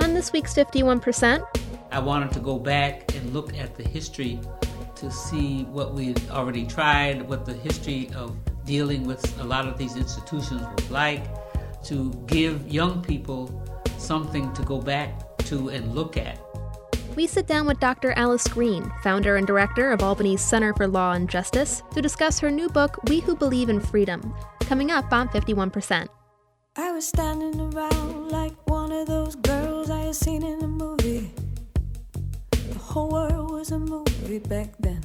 On 0.00 0.14
this 0.14 0.32
week's 0.32 0.54
51%, 0.54 1.44
I 1.90 1.98
wanted 1.98 2.32
to 2.32 2.40
go 2.40 2.58
back 2.58 3.14
and 3.14 3.32
look 3.32 3.56
at 3.56 3.76
the 3.76 3.82
history 3.82 4.40
to 4.96 5.10
see 5.10 5.64
what 5.64 5.94
we 5.94 6.08
had 6.08 6.30
already 6.30 6.66
tried, 6.66 7.22
what 7.28 7.44
the 7.44 7.54
history 7.54 8.10
of 8.14 8.36
dealing 8.64 9.04
with 9.06 9.40
a 9.40 9.44
lot 9.44 9.66
of 9.66 9.76
these 9.76 9.96
institutions 9.96 10.62
was 10.62 10.90
like, 10.90 11.24
to 11.84 12.12
give 12.26 12.66
young 12.68 13.02
people 13.02 13.62
something 13.98 14.52
to 14.54 14.62
go 14.62 14.80
back 14.80 15.36
to 15.38 15.68
and 15.68 15.94
look 15.94 16.16
at. 16.16 16.38
we 17.16 17.26
sit 17.26 17.46
down 17.46 17.66
with 17.66 17.78
Dr. 17.80 18.12
Alice 18.12 18.46
Green, 18.48 18.90
founder 19.02 19.36
and 19.36 19.46
director 19.46 19.92
of 19.92 20.02
Albany's 20.02 20.40
Center 20.40 20.72
for 20.74 20.86
Law 20.86 21.12
and 21.12 21.28
Justice, 21.28 21.82
to 21.92 22.00
discuss 22.00 22.38
her 22.38 22.50
new 22.50 22.68
book, 22.68 22.98
We 23.08 23.20
Who 23.20 23.36
Believe 23.36 23.68
in 23.68 23.80
Freedom, 23.80 24.34
coming 24.60 24.90
up 24.90 25.12
on 25.12 25.28
51%. 25.28 26.06
I 26.76 26.90
was 26.92 27.06
standing 27.06 27.60
around 27.60 28.21
like 28.32 28.54
one 28.64 28.90
of 28.90 29.06
those 29.06 29.36
girls 29.36 29.90
I 29.90 30.00
had 30.00 30.14
seen 30.14 30.42
in 30.42 30.64
a 30.64 30.66
movie. 30.66 31.30
The 32.50 32.78
whole 32.78 33.10
world 33.10 33.50
was 33.50 33.70
a 33.72 33.78
movie 33.78 34.38
back 34.38 34.70
then. 34.80 35.04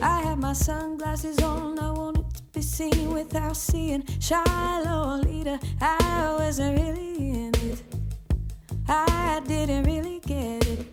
I 0.00 0.22
had 0.22 0.38
my 0.38 0.54
sunglasses 0.54 1.38
on, 1.42 1.78
I 1.78 1.90
wanted 1.90 2.24
to 2.34 2.42
be 2.54 2.62
seen 2.62 3.12
without 3.12 3.58
seeing 3.58 4.04
Shiloh 4.20 5.18
leader. 5.18 5.58
I 5.82 6.34
wasn't 6.38 6.80
really 6.80 7.28
in 7.28 7.52
it. 7.56 7.82
I 8.88 9.42
didn't 9.46 9.84
really 9.84 10.20
get 10.20 10.66
it. 10.66 10.86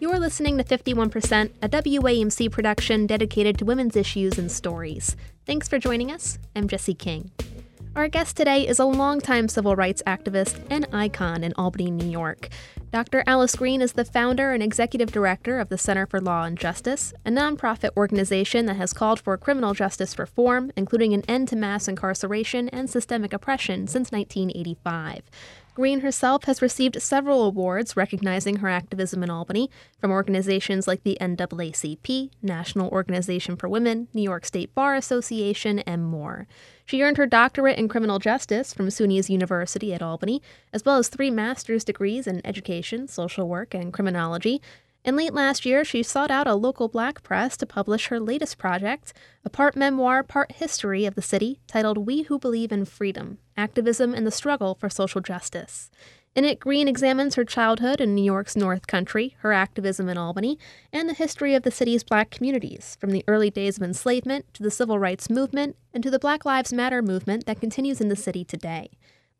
You're 0.00 0.18
listening 0.18 0.58
to 0.58 0.64
51%, 0.64 1.50
a 1.62 1.68
WAMC 1.70 2.50
production 2.50 3.06
dedicated 3.06 3.56
to 3.58 3.64
women's 3.64 3.96
issues 3.96 4.38
and 4.38 4.52
stories. 4.52 5.16
Thanks 5.46 5.66
for 5.66 5.78
joining 5.78 6.12
us. 6.12 6.38
I'm 6.54 6.68
Jesse 6.68 6.94
King. 6.94 7.30
Our 7.96 8.06
guest 8.06 8.36
today 8.36 8.68
is 8.68 8.78
a 8.78 8.84
longtime 8.84 9.48
civil 9.48 9.74
rights 9.74 10.00
activist 10.06 10.64
and 10.70 10.86
icon 10.92 11.42
in 11.42 11.52
Albany, 11.54 11.90
New 11.90 12.08
York. 12.08 12.48
Dr. 12.92 13.24
Alice 13.26 13.56
Green 13.56 13.82
is 13.82 13.94
the 13.94 14.04
founder 14.04 14.52
and 14.52 14.62
executive 14.62 15.10
director 15.10 15.58
of 15.58 15.70
the 15.70 15.78
Center 15.78 16.06
for 16.06 16.20
Law 16.20 16.44
and 16.44 16.56
Justice, 16.56 17.12
a 17.26 17.30
nonprofit 17.30 17.90
organization 17.96 18.66
that 18.66 18.76
has 18.76 18.92
called 18.92 19.18
for 19.18 19.36
criminal 19.36 19.74
justice 19.74 20.20
reform, 20.20 20.70
including 20.76 21.14
an 21.14 21.24
end 21.26 21.48
to 21.48 21.56
mass 21.56 21.88
incarceration 21.88 22.68
and 22.68 22.88
systemic 22.88 23.32
oppression, 23.32 23.88
since 23.88 24.12
1985. 24.12 25.22
Green 25.74 26.00
herself 26.00 26.44
has 26.44 26.60
received 26.60 27.00
several 27.00 27.44
awards 27.44 27.96
recognizing 27.96 28.56
her 28.56 28.68
activism 28.68 29.22
in 29.22 29.30
Albany 29.30 29.70
from 30.00 30.10
organizations 30.10 30.86
like 30.86 31.04
the 31.04 31.16
NAACP, 31.20 32.30
National 32.42 32.88
Organization 32.90 33.56
for 33.56 33.68
Women, 33.68 34.08
New 34.12 34.22
York 34.22 34.44
State 34.44 34.74
Bar 34.74 34.94
Association, 34.94 35.78
and 35.80 36.04
more. 36.04 36.46
She 36.90 37.04
earned 37.04 37.18
her 37.18 37.26
doctorate 37.26 37.78
in 37.78 37.86
criminal 37.86 38.18
justice 38.18 38.74
from 38.74 38.90
SUNY's 38.90 39.30
University 39.30 39.94
at 39.94 40.02
Albany, 40.02 40.42
as 40.72 40.84
well 40.84 40.96
as 40.96 41.06
three 41.06 41.30
master's 41.30 41.84
degrees 41.84 42.26
in 42.26 42.44
education, 42.44 43.06
social 43.06 43.48
work, 43.48 43.74
and 43.74 43.92
criminology. 43.92 44.60
And 45.04 45.16
late 45.16 45.32
last 45.32 45.64
year, 45.64 45.84
she 45.84 46.02
sought 46.02 46.32
out 46.32 46.48
a 46.48 46.56
local 46.56 46.88
black 46.88 47.22
press 47.22 47.56
to 47.58 47.64
publish 47.64 48.08
her 48.08 48.18
latest 48.18 48.58
project, 48.58 49.12
a 49.44 49.48
part 49.48 49.76
memoir, 49.76 50.24
part 50.24 50.50
history 50.50 51.06
of 51.06 51.14
the 51.14 51.22
city, 51.22 51.60
titled 51.68 51.96
We 51.96 52.22
Who 52.22 52.40
Believe 52.40 52.72
in 52.72 52.84
Freedom 52.84 53.38
Activism 53.56 54.12
and 54.12 54.26
the 54.26 54.32
Struggle 54.32 54.74
for 54.74 54.90
Social 54.90 55.20
Justice. 55.20 55.92
In 56.36 56.44
it, 56.44 56.60
Green 56.60 56.86
examines 56.86 57.34
her 57.34 57.44
childhood 57.44 58.00
in 58.00 58.14
New 58.14 58.22
York's 58.22 58.54
North 58.54 58.86
Country, 58.86 59.34
her 59.40 59.52
activism 59.52 60.08
in 60.08 60.16
Albany, 60.16 60.60
and 60.92 61.08
the 61.08 61.14
history 61.14 61.56
of 61.56 61.64
the 61.64 61.72
city's 61.72 62.04
black 62.04 62.30
communities, 62.30 62.96
from 63.00 63.10
the 63.10 63.24
early 63.26 63.50
days 63.50 63.76
of 63.76 63.82
enslavement 63.82 64.46
to 64.54 64.62
the 64.62 64.70
civil 64.70 65.00
rights 65.00 65.28
movement 65.28 65.76
and 65.92 66.04
to 66.04 66.10
the 66.10 66.20
Black 66.20 66.44
Lives 66.44 66.72
Matter 66.72 67.02
movement 67.02 67.46
that 67.46 67.60
continues 67.60 68.00
in 68.00 68.08
the 68.08 68.16
city 68.16 68.44
today. 68.44 68.90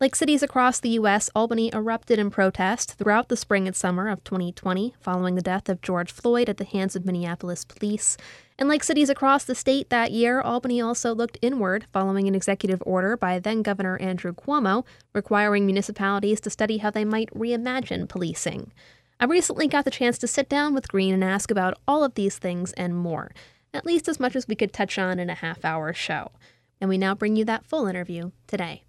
Like 0.01 0.15
cities 0.15 0.41
across 0.41 0.79
the 0.79 0.89
U.S., 0.89 1.29
Albany 1.35 1.69
erupted 1.71 2.17
in 2.17 2.31
protest 2.31 2.95
throughout 2.95 3.29
the 3.29 3.37
spring 3.37 3.67
and 3.67 3.75
summer 3.75 4.09
of 4.09 4.23
2020 4.23 4.95
following 4.99 5.35
the 5.35 5.43
death 5.43 5.69
of 5.69 5.83
George 5.83 6.11
Floyd 6.11 6.49
at 6.49 6.57
the 6.57 6.63
hands 6.65 6.95
of 6.95 7.05
Minneapolis 7.05 7.63
police. 7.63 8.17
And 8.57 8.67
like 8.67 8.83
cities 8.83 9.11
across 9.11 9.45
the 9.45 9.53
state 9.53 9.91
that 9.91 10.09
year, 10.09 10.41
Albany 10.41 10.81
also 10.81 11.13
looked 11.13 11.37
inward 11.39 11.85
following 11.93 12.27
an 12.27 12.33
executive 12.33 12.81
order 12.83 13.15
by 13.15 13.37
then 13.37 13.61
Governor 13.61 14.01
Andrew 14.01 14.33
Cuomo 14.33 14.87
requiring 15.13 15.67
municipalities 15.67 16.41
to 16.41 16.49
study 16.49 16.79
how 16.79 16.89
they 16.89 17.05
might 17.05 17.29
reimagine 17.35 18.09
policing. 18.09 18.71
I 19.19 19.25
recently 19.25 19.67
got 19.67 19.85
the 19.85 19.91
chance 19.91 20.17
to 20.17 20.27
sit 20.27 20.49
down 20.49 20.73
with 20.73 20.87
Green 20.87 21.13
and 21.13 21.23
ask 21.23 21.51
about 21.51 21.77
all 21.87 22.03
of 22.03 22.15
these 22.15 22.39
things 22.39 22.73
and 22.73 22.95
more, 22.97 23.29
at 23.71 23.85
least 23.85 24.09
as 24.09 24.19
much 24.19 24.35
as 24.35 24.47
we 24.47 24.55
could 24.55 24.73
touch 24.73 24.97
on 24.97 25.19
in 25.19 25.29
a 25.29 25.35
half 25.35 25.63
hour 25.63 25.93
show. 25.93 26.31
And 26.79 26.89
we 26.89 26.97
now 26.97 27.13
bring 27.13 27.35
you 27.35 27.45
that 27.45 27.67
full 27.67 27.85
interview 27.85 28.31
today. 28.47 28.81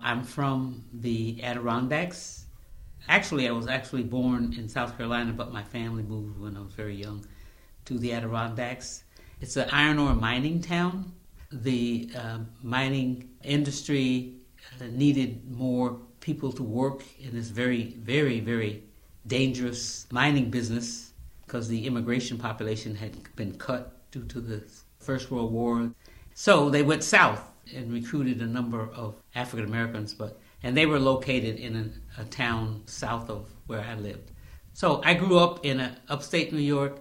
I'm 0.00 0.22
from 0.22 0.84
the 0.92 1.42
Adirondacks. 1.42 2.44
Actually, 3.08 3.48
I 3.48 3.52
was 3.52 3.66
actually 3.66 4.02
born 4.04 4.54
in 4.56 4.68
South 4.68 4.96
Carolina, 4.96 5.32
but 5.32 5.52
my 5.52 5.62
family 5.62 6.02
moved 6.02 6.38
when 6.38 6.56
I 6.56 6.60
was 6.60 6.72
very 6.74 6.94
young 6.94 7.26
to 7.86 7.98
the 7.98 8.12
Adirondacks. 8.12 9.04
It's 9.40 9.56
an 9.56 9.68
iron 9.70 9.98
ore 9.98 10.14
mining 10.14 10.60
town. 10.60 11.12
The 11.50 12.10
uh, 12.16 12.38
mining 12.62 13.30
industry 13.42 14.34
uh, 14.80 14.86
needed 14.90 15.50
more 15.50 15.98
people 16.20 16.52
to 16.52 16.62
work 16.62 17.02
in 17.20 17.34
this 17.34 17.48
very, 17.48 17.96
very, 17.98 18.40
very 18.40 18.82
dangerous 19.26 20.06
mining 20.10 20.50
business 20.50 21.12
because 21.44 21.68
the 21.68 21.86
immigration 21.86 22.38
population 22.38 22.94
had 22.94 23.34
been 23.36 23.54
cut 23.56 24.10
due 24.10 24.24
to 24.24 24.40
the 24.40 24.62
First 24.98 25.30
World 25.30 25.52
War. 25.52 25.90
So 26.34 26.70
they 26.70 26.82
went 26.82 27.04
south 27.04 27.42
and 27.74 27.92
recruited 27.92 28.40
a 28.40 28.46
number 28.46 28.88
of 28.94 29.16
African 29.34 29.66
Americans, 29.66 30.14
but 30.14 30.38
and 30.62 30.76
they 30.76 30.86
were 30.86 30.98
located 30.98 31.56
in 31.56 32.00
a, 32.18 32.24
town 32.24 32.82
south 32.86 33.28
of 33.30 33.48
where 33.66 33.80
I 33.82 33.94
lived. 33.94 34.32
So 34.72 35.00
I 35.04 35.14
grew 35.14 35.38
up 35.38 35.64
in 35.64 35.80
a, 35.80 35.96
upstate 36.08 36.52
New 36.52 36.58
York 36.58 36.98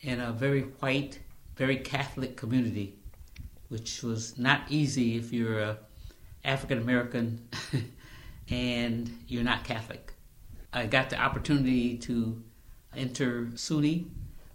in 0.00 0.20
a 0.20 0.32
very 0.32 0.62
white, 0.62 1.18
very 1.56 1.78
Catholic 1.78 2.36
community, 2.36 2.98
which 3.68 4.02
was 4.02 4.38
not 4.38 4.62
easy 4.68 5.16
if 5.16 5.32
you're 5.32 5.60
a 5.60 5.78
African 6.44 6.78
American 6.78 7.48
and 8.50 9.10
you're 9.26 9.42
not 9.42 9.64
Catholic. 9.64 10.12
I 10.72 10.86
got 10.86 11.10
the 11.10 11.18
opportunity 11.18 11.96
to 11.98 12.42
enter 12.94 13.46
SUNY, 13.54 14.06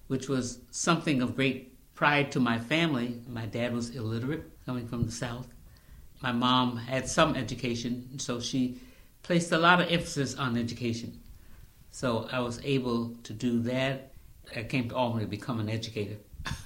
which 0.07 0.29
was 0.29 0.59
something 0.69 1.21
of 1.21 1.35
great 1.35 1.73
pride 1.95 2.31
to 2.31 2.39
my 2.39 2.59
family. 2.59 3.21
My 3.27 3.45
dad 3.45 3.73
was 3.73 3.89
illiterate 3.89 4.50
coming 4.65 4.87
from 4.87 5.05
the 5.05 5.11
South. 5.11 5.47
My 6.21 6.31
mom 6.31 6.77
had 6.77 7.07
some 7.07 7.35
education, 7.35 8.19
so 8.19 8.39
she 8.39 8.79
placed 9.23 9.51
a 9.51 9.57
lot 9.57 9.81
of 9.81 9.91
emphasis 9.91 10.35
on 10.35 10.57
education. 10.57 11.19
So 11.91 12.27
I 12.31 12.39
was 12.39 12.61
able 12.63 13.15
to 13.23 13.33
do 13.33 13.59
that. 13.61 14.11
I 14.55 14.63
came 14.63 14.89
to 14.89 14.95
Albany 14.95 15.25
to 15.25 15.29
become 15.29 15.59
an 15.59 15.69
educator. 15.69 16.17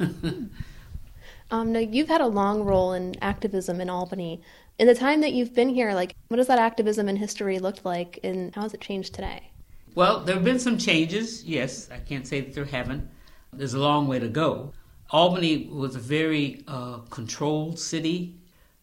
um, 1.51 1.71
now, 1.71 1.79
you've 1.79 2.07
had 2.07 2.21
a 2.21 2.27
long 2.27 2.63
role 2.63 2.93
in 2.93 3.15
activism 3.21 3.81
in 3.81 3.89
Albany. 3.89 4.41
In 4.77 4.87
the 4.87 4.95
time 4.95 5.21
that 5.21 5.33
you've 5.33 5.53
been 5.53 5.69
here, 5.69 5.93
like, 5.93 6.15
what 6.27 6.37
does 6.37 6.47
that 6.47 6.59
activism 6.59 7.07
in 7.07 7.15
history 7.15 7.59
look 7.59 7.83
like, 7.85 8.19
and 8.23 8.53
how 8.53 8.61
has 8.63 8.73
it 8.73 8.81
changed 8.81 9.13
today? 9.13 9.51
Well, 9.95 10.19
there 10.19 10.35
have 10.35 10.43
been 10.43 10.59
some 10.59 10.77
changes. 10.77 11.43
Yes, 11.43 11.89
I 11.89 11.97
can't 11.99 12.27
say 12.27 12.41
that 12.41 12.53
there 12.53 12.65
haven't. 12.65 13.09
There's 13.53 13.73
a 13.73 13.79
long 13.79 14.07
way 14.07 14.19
to 14.19 14.27
go. 14.27 14.73
Albany 15.11 15.67
was 15.71 15.95
a 15.95 15.99
very 15.99 16.63
uh, 16.67 16.99
controlled 17.09 17.79
city 17.79 18.35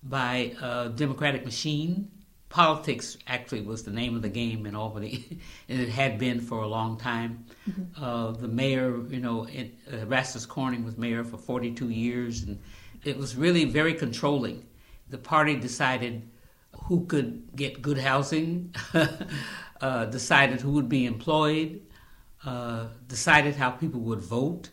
by 0.02 0.54
a 0.60 0.88
democratic 0.88 1.44
machine. 1.44 2.10
Politics 2.48 3.16
actually 3.26 3.62
was 3.62 3.82
the 3.82 3.90
name 3.90 4.14
of 4.14 4.22
the 4.22 4.28
game 4.28 4.66
in 4.66 4.76
Albany, 4.76 5.24
and 5.68 5.80
it 5.80 5.88
had 5.88 6.18
been 6.18 6.40
for 6.40 6.62
a 6.62 6.66
long 6.66 6.98
time. 6.98 7.44
Mm-hmm. 7.68 8.04
Uh, 8.04 8.32
the 8.32 8.48
mayor, 8.48 9.02
you 9.08 9.20
know, 9.20 9.44
it, 9.44 9.74
uh, 9.92 9.98
Erastus 9.98 10.46
Corning 10.46 10.84
was 10.84 10.98
mayor 10.98 11.24
for 11.24 11.38
42 11.38 11.88
years, 11.88 12.42
and 12.42 12.58
it 13.04 13.16
was 13.16 13.36
really 13.36 13.64
very 13.64 13.94
controlling. 13.94 14.66
The 15.08 15.18
party 15.18 15.56
decided 15.56 16.28
who 16.84 17.06
could 17.06 17.54
get 17.56 17.82
good 17.82 17.98
housing, 17.98 18.74
uh, 19.80 20.04
decided 20.06 20.60
who 20.60 20.72
would 20.72 20.88
be 20.88 21.06
employed, 21.06 21.80
uh, 22.44 22.88
decided 23.08 23.56
how 23.56 23.70
people 23.70 24.00
would 24.00 24.20
vote. 24.20 24.70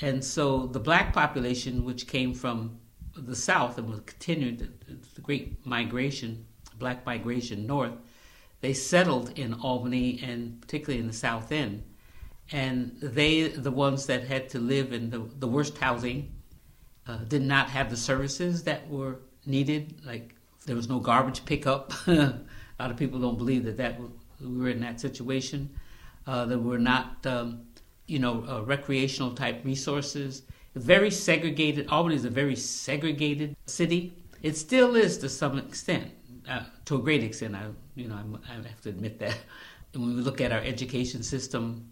And 0.00 0.24
so 0.24 0.66
the 0.66 0.80
black 0.80 1.12
population, 1.12 1.84
which 1.84 2.06
came 2.06 2.34
from 2.34 2.78
the 3.16 3.36
South 3.36 3.78
and 3.78 3.88
was 3.88 4.00
continued 4.00 4.72
the 5.14 5.20
great 5.20 5.64
migration, 5.64 6.46
black 6.78 7.06
migration 7.06 7.66
north, 7.66 7.94
they 8.60 8.74
settled 8.74 9.38
in 9.38 9.54
Albany 9.54 10.20
and 10.22 10.60
particularly 10.60 11.00
in 11.00 11.06
the 11.06 11.12
South 11.12 11.52
End. 11.52 11.82
And 12.52 12.96
they, 13.00 13.48
the 13.48 13.70
ones 13.70 14.06
that 14.06 14.24
had 14.24 14.48
to 14.50 14.58
live 14.58 14.92
in 14.92 15.10
the, 15.10 15.28
the 15.38 15.48
worst 15.48 15.78
housing, 15.78 16.32
uh, 17.08 17.18
did 17.28 17.42
not 17.42 17.70
have 17.70 17.90
the 17.90 17.96
services 17.96 18.64
that 18.64 18.88
were 18.88 19.20
needed. 19.44 20.00
Like 20.04 20.34
there 20.66 20.76
was 20.76 20.88
no 20.88 21.00
garbage 21.00 21.44
pickup. 21.44 21.92
a 22.06 22.40
lot 22.78 22.90
of 22.90 22.96
people 22.96 23.20
don't 23.20 23.38
believe 23.38 23.64
that 23.64 23.76
that 23.76 23.98
we 24.40 24.58
were 24.58 24.68
in 24.68 24.80
that 24.80 25.00
situation. 25.00 25.70
Uh, 26.26 26.44
there 26.44 26.58
were 26.58 26.78
not 26.78 27.24
um, 27.26 27.62
you 28.06 28.18
know, 28.18 28.44
uh, 28.48 28.62
recreational 28.62 29.32
type 29.32 29.64
resources. 29.64 30.42
Very 30.74 31.10
segregated. 31.10 31.88
Albany 31.88 32.16
is 32.16 32.24
a 32.24 32.30
very 32.30 32.56
segregated 32.56 33.56
city. 33.66 34.14
It 34.42 34.56
still 34.56 34.94
is 34.96 35.18
to 35.18 35.28
some 35.28 35.58
extent. 35.58 36.12
uh, 36.48 36.62
to 36.84 36.96
a 36.96 36.98
great 36.98 37.24
extent. 37.24 37.54
I, 37.54 37.66
you 37.94 38.08
know, 38.08 38.14
I'm, 38.14 38.38
i 38.48 38.54
have 38.54 38.80
to 38.82 38.90
admit 38.90 39.18
that. 39.20 39.38
And 39.94 40.02
when 40.02 40.16
we 40.16 40.22
look 40.22 40.40
at 40.40 40.52
our 40.52 40.60
education 40.60 41.22
system, 41.22 41.88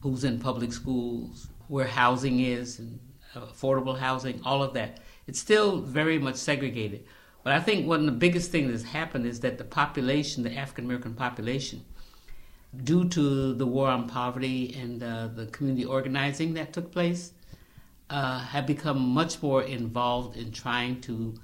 who's 0.00 0.24
in 0.24 0.38
public 0.40 0.72
schools, 0.72 1.48
where 1.68 1.86
housing 1.86 2.40
is, 2.40 2.78
and 2.78 2.98
affordable 3.34 3.98
housing, 3.98 4.40
all 4.44 4.62
of 4.62 4.74
that, 4.74 4.98
it's 5.26 5.38
still 5.38 5.80
very 5.80 6.18
much 6.18 6.36
segregated. 6.36 7.04
But 7.44 7.52
I 7.52 7.60
think 7.60 7.86
one 7.86 8.00
of 8.00 8.06
the 8.06 8.12
biggest 8.12 8.50
things 8.50 8.70
that's 8.70 8.92
happened 8.92 9.26
is 9.26 9.40
that 9.40 9.58
the 9.58 9.64
population, 9.64 10.42
the 10.42 10.56
African 10.56 10.84
American 10.84 11.14
population, 11.14 11.84
due 12.84 13.08
to 13.08 13.54
the 13.54 13.66
war 13.66 13.88
on 13.88 14.08
poverty 14.08 14.74
and 14.78 15.02
uh, 15.02 15.28
the 15.28 15.46
community 15.46 15.84
organizing 15.84 16.54
that 16.54 16.72
took 16.72 16.90
place, 16.90 17.32
uh, 18.10 18.40
have 18.40 18.66
become 18.66 19.00
much 19.00 19.42
more 19.42 19.62
involved 19.62 20.36
in 20.36 20.52
trying 20.52 21.00
to 21.00 21.34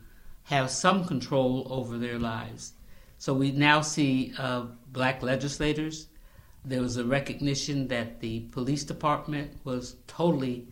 have 0.44 0.70
some 0.70 1.04
control 1.04 1.66
over 1.70 1.98
their 1.98 2.18
lives. 2.18 2.72
So 3.18 3.34
we 3.34 3.52
now 3.52 3.80
see 3.80 4.32
uh, 4.38 4.66
black 4.92 5.22
legislators. 5.22 6.08
There 6.64 6.80
was 6.80 6.96
a 6.96 7.04
recognition 7.04 7.88
that 7.88 8.20
the 8.20 8.40
police 8.50 8.84
department 8.84 9.52
was 9.64 9.96
totally 10.06 10.68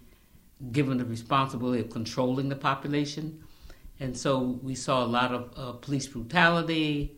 given 0.73 0.99
the 0.99 1.05
responsibility 1.05 1.81
of 1.81 1.91
controlling 1.91 2.49
the 2.49 2.57
population. 2.57 3.43
And 4.01 4.17
so 4.17 4.59
we 4.63 4.75
saw 4.75 5.05
a 5.05 5.07
lot 5.07 5.33
of 5.33 5.53
uh, 5.57 5.73
police 5.73 6.07
brutality. 6.07 7.17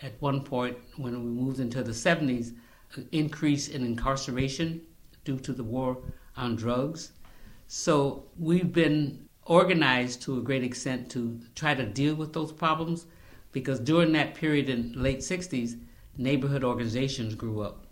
At 0.00 0.20
one 0.20 0.42
point, 0.42 0.76
when 0.96 1.24
we 1.24 1.30
moved 1.30 1.60
into 1.60 1.82
the 1.82 1.92
70s, 1.92 2.54
increase 3.12 3.68
in 3.68 3.84
incarceration 3.84 4.80
due 5.24 5.38
to 5.38 5.52
the 5.52 5.64
war 5.64 5.98
on 6.36 6.56
drugs. 6.56 7.12
So 7.66 8.24
we've 8.38 8.72
been 8.72 9.28
organized 9.44 10.22
to 10.22 10.38
a 10.38 10.42
great 10.42 10.62
extent 10.62 11.10
to 11.10 11.40
try 11.54 11.74
to 11.74 11.84
deal 11.84 12.14
with 12.14 12.32
those 12.32 12.52
problems 12.52 13.06
because 13.52 13.80
during 13.80 14.12
that 14.12 14.34
period 14.34 14.68
in 14.68 14.92
late 15.02 15.20
60s 15.20 15.78
neighborhood 16.16 16.64
organizations 16.64 17.34
grew 17.34 17.62
up 17.62 17.86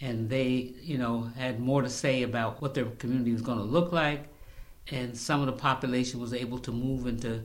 and 0.00 0.28
they 0.28 0.74
you 0.80 0.96
know 0.96 1.22
had 1.36 1.60
more 1.60 1.82
to 1.82 1.88
say 1.88 2.22
about 2.22 2.60
what 2.62 2.74
their 2.74 2.86
community 3.02 3.32
was 3.32 3.42
going 3.42 3.58
to 3.58 3.64
look 3.64 3.92
like 3.92 4.28
and 4.90 5.16
some 5.16 5.40
of 5.40 5.46
the 5.46 5.52
population 5.52 6.20
was 6.20 6.32
able 6.32 6.58
to 6.58 6.72
move 6.72 7.06
into 7.06 7.42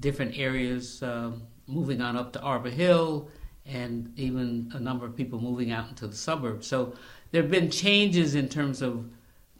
different 0.00 0.36
areas 0.36 1.02
um, 1.02 1.42
moving 1.66 2.00
on 2.00 2.16
up 2.16 2.32
to 2.32 2.40
arbor 2.40 2.70
hill 2.70 3.28
and 3.66 4.12
even 4.16 4.70
a 4.74 4.80
number 4.80 5.06
of 5.06 5.14
people 5.14 5.40
moving 5.40 5.70
out 5.70 5.88
into 5.88 6.06
the 6.06 6.16
suburbs 6.16 6.66
so 6.66 6.94
there 7.30 7.42
have 7.42 7.50
been 7.50 7.70
changes 7.70 8.34
in 8.34 8.48
terms 8.48 8.82
of 8.82 9.04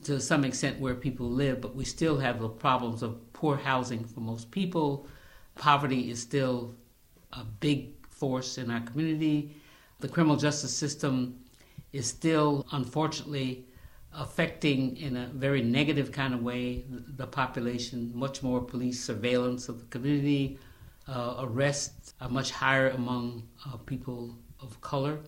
to 0.05 0.21
some 0.21 0.45
extent 0.45 0.81
where 0.81 0.95
people 0.95 1.29
live, 1.29 1.61
but 1.61 1.75
we 1.75 1.85
still 1.85 2.19
have 2.19 2.41
the 2.41 2.49
problems 2.49 3.03
of 3.03 3.33
poor 3.33 3.57
housing 3.57 4.05
for 4.05 4.21
most 4.21 4.51
people. 4.51 5.07
Poverty 5.57 6.11
is 6.11 6.21
still 6.21 6.75
a 7.33 7.45
big 7.45 7.93
force 8.09 8.59
in 8.59 8.71
our 8.71 8.81
community. 8.81 9.55
The 10.01 10.09
criminal 10.09 10.37
justice 10.37 10.75
system 10.75 11.39
is 11.93 12.07
still, 12.07 12.67
unfortunately, 12.73 13.67
affecting 14.15 14.97
in 14.97 15.17
a 15.17 15.27
very 15.27 15.63
negative 15.63 16.11
kind 16.11 16.35
of 16.35 16.43
way 16.43 16.85
the 16.89 17.27
population. 17.27 18.11
Much 18.15 18.43
more 18.43 18.61
police 18.61 19.05
surveillance 19.05 19.69
of 19.69 19.81
the 19.81 19.87
community. 19.87 20.59
Uh, 21.09 21.37
arrests 21.41 22.15
are 22.21 22.29
much 22.29 22.51
higher 22.51 22.91
among 22.91 23.43
uh, 23.67 23.77
people 23.79 24.37
of 24.61 24.81
color. 24.81 25.19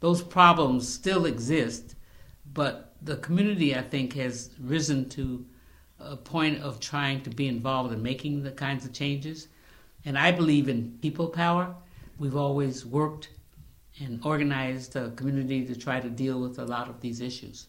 Those 0.00 0.22
problems 0.22 0.88
still 0.88 1.26
exist, 1.26 1.96
but 2.54 2.94
the 3.02 3.16
community, 3.16 3.74
I 3.74 3.82
think, 3.82 4.14
has 4.14 4.50
risen 4.60 5.08
to 5.10 5.44
a 6.00 6.16
point 6.16 6.62
of 6.62 6.80
trying 6.80 7.22
to 7.22 7.30
be 7.30 7.48
involved 7.48 7.92
in 7.92 8.02
making 8.02 8.42
the 8.42 8.52
kinds 8.52 8.84
of 8.84 8.92
changes. 8.92 9.48
And 10.04 10.16
I 10.16 10.30
believe 10.30 10.68
in 10.68 10.98
people 11.02 11.28
power. 11.28 11.74
We've 12.18 12.36
always 12.36 12.86
worked 12.86 13.30
and 14.00 14.24
organized 14.24 14.94
a 14.96 15.10
community 15.10 15.66
to 15.66 15.74
try 15.74 16.00
to 16.00 16.08
deal 16.08 16.40
with 16.40 16.58
a 16.58 16.64
lot 16.64 16.88
of 16.88 17.00
these 17.00 17.20
issues. 17.20 17.66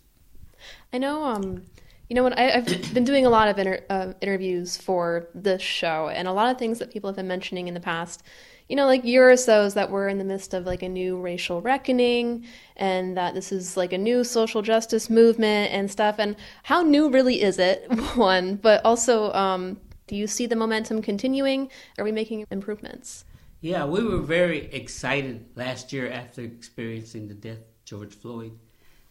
I 0.94 0.98
know, 1.00 1.24
um, 1.24 1.64
you 2.10 2.16
know, 2.16 2.24
what 2.24 2.38
I, 2.38 2.50
have 2.50 2.94
been 2.94 3.06
doing 3.06 3.26
a 3.26 3.30
lot 3.30 3.48
of 3.48 3.58
inter- 3.58 3.86
uh, 3.90 4.14
interviews 4.20 4.76
for 4.76 5.30
this 5.34 5.62
show, 5.62 6.10
and 6.10 6.28
a 6.28 6.34
lot 6.34 6.52
of 6.52 6.58
things 6.58 6.80
that 6.80 6.92
people 6.92 7.08
have 7.08 7.16
been 7.16 7.28
mentioning 7.28 7.68
in 7.68 7.74
the 7.74 7.80
past 7.80 8.24
you 8.70 8.76
know, 8.76 8.86
like 8.86 9.04
Eurosos 9.04 9.74
that 9.74 9.90
we're 9.90 10.08
in 10.08 10.20
the 10.20 10.24
midst 10.24 10.54
of 10.54 10.66
like 10.68 10.84
a 10.84 10.90
new 10.90 11.20
racial 11.20 11.60
reckoning 11.60 12.46
and 12.76 13.18
that 13.18 13.34
this 13.34 13.52
is 13.52 13.76
like 13.76 13.92
a 13.92 13.98
new 13.98 14.24
social 14.24 14.62
justice 14.62 15.10
movement 15.10 15.74
and 15.74 15.90
stuff. 15.90 16.16
And 16.20 16.36
how 16.64 16.84
new 16.84 17.10
really 17.10 17.42
is 17.42 17.58
it? 17.58 17.88
One, 18.16 18.56
but 18.56 18.86
also, 18.86 19.34
um, 19.34 19.80
do 20.06 20.16
you 20.16 20.28
see 20.28 20.46
the 20.46 20.56
momentum 20.56 21.02
continuing? 21.02 21.70
Are 21.98 22.04
we 22.04 22.12
making 22.12 22.46
improvements? 22.52 23.26
Yeah, 23.60 23.86
we 23.86 24.04
were 24.04 24.20
very 24.20 24.72
excited 24.72 25.46
last 25.56 25.92
year 25.92 26.10
after 26.10 26.42
experiencing 26.42 27.28
the 27.28 27.34
death 27.34 27.58
of 27.58 27.86
George 27.86 28.14
Floyd 28.14 28.58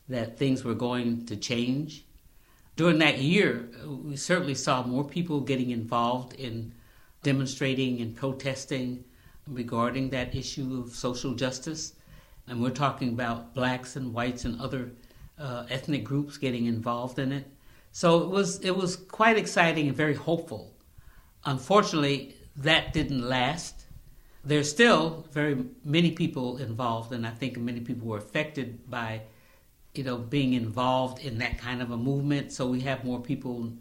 that 0.09 0.39
things 0.39 0.65
were 0.65 0.75
going 0.75 1.27
to 1.27 1.37
change. 1.37 2.05
During 2.79 2.99
that 2.99 3.19
year, 3.19 3.69
we 3.85 4.15
certainly 4.15 4.55
saw 4.55 4.85
more 4.85 5.03
people 5.03 5.41
getting 5.41 5.71
involved 5.71 6.35
in 6.35 6.73
demonstrating 7.25 8.01
and 8.01 8.15
protesting 8.15 9.03
regarding 9.49 10.11
that 10.11 10.33
issue 10.33 10.81
of 10.81 10.95
social 10.95 11.35
justice. 11.35 11.95
And 12.47 12.63
we're 12.63 12.71
talking 12.71 13.09
about 13.09 13.53
blacks 13.53 13.97
and 13.97 14.15
whites 14.15 14.45
and 14.45 14.61
other 14.61 14.93
uh, 15.41 15.65
ethnic 15.69 16.05
groups 16.05 16.39
getting 16.39 16.67
involved 16.67 17.19
in 17.19 17.33
it. 17.33 17.51
So 17.91 18.23
it 18.23 18.29
was 18.29 18.61
it 18.61 18.77
was 18.77 18.95
quite 18.95 19.37
exciting 19.37 19.89
and 19.89 19.97
very 19.97 20.15
hopeful. 20.15 20.73
Unfortunately, 21.45 22.37
that 22.55 22.93
didn't 22.93 23.29
last. 23.29 23.87
There's 24.45 24.71
still 24.71 25.27
very 25.33 25.65
many 25.85 26.13
people 26.13 26.59
involved, 26.59 27.13
and 27.13 27.27
I 27.27 27.31
think 27.31 27.59
many 27.59 27.81
people 27.81 28.07
were 28.07 28.19
affected 28.19 28.89
by, 28.89 29.23
you 29.94 30.05
know, 30.05 30.17
being 30.17 30.52
involved 30.52 31.20
in 31.20 31.38
that 31.38 31.58
kind 31.58 31.82
of 31.82 31.90
a 31.90 31.96
movement. 31.96 32.52
So 32.52 32.67
we 32.67 32.81
have 32.81 33.05
more 33.05 33.20
people 33.20 33.73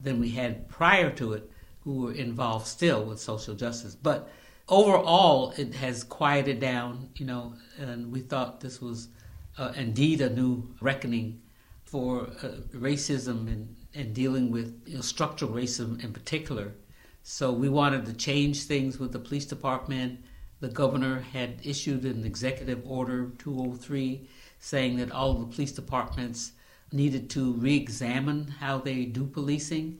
than 0.00 0.20
we 0.20 0.30
had 0.30 0.68
prior 0.68 1.10
to 1.12 1.32
it 1.34 1.50
who 1.84 2.02
were 2.02 2.12
involved 2.12 2.66
still 2.66 3.04
with 3.04 3.20
social 3.20 3.54
justice. 3.54 3.94
But 3.94 4.30
overall, 4.68 5.52
it 5.56 5.74
has 5.74 6.04
quieted 6.04 6.60
down, 6.60 7.08
you 7.16 7.26
know, 7.26 7.54
and 7.78 8.12
we 8.12 8.20
thought 8.20 8.60
this 8.60 8.80
was 8.80 9.08
uh, 9.58 9.72
indeed 9.76 10.20
a 10.20 10.30
new 10.30 10.74
reckoning 10.80 11.40
for 11.84 12.22
uh, 12.42 12.48
racism 12.74 13.48
and, 13.48 13.76
and 13.94 14.14
dealing 14.14 14.50
with 14.50 14.82
you 14.86 14.96
know, 14.96 15.00
structural 15.00 15.52
racism 15.52 16.02
in 16.02 16.12
particular. 16.12 16.72
So 17.22 17.52
we 17.52 17.68
wanted 17.68 18.06
to 18.06 18.12
change 18.14 18.64
things 18.64 18.98
with 18.98 19.12
the 19.12 19.18
police 19.18 19.44
department. 19.44 20.20
The 20.60 20.68
governor 20.68 21.20
had 21.20 21.60
issued 21.64 22.04
an 22.04 22.24
executive 22.24 22.82
order 22.84 23.30
203 23.38 24.28
saying 24.62 24.96
that 24.96 25.12
all 25.12 25.34
the 25.34 25.54
police 25.54 25.72
departments 25.72 26.52
needed 26.90 27.28
to 27.28 27.52
re 27.52 27.76
examine 27.76 28.46
how 28.48 28.78
they 28.78 29.04
do 29.04 29.26
policing 29.26 29.98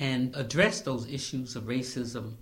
and 0.00 0.34
address 0.34 0.80
those 0.80 1.08
issues 1.08 1.54
of 1.54 1.64
racism 1.64 2.34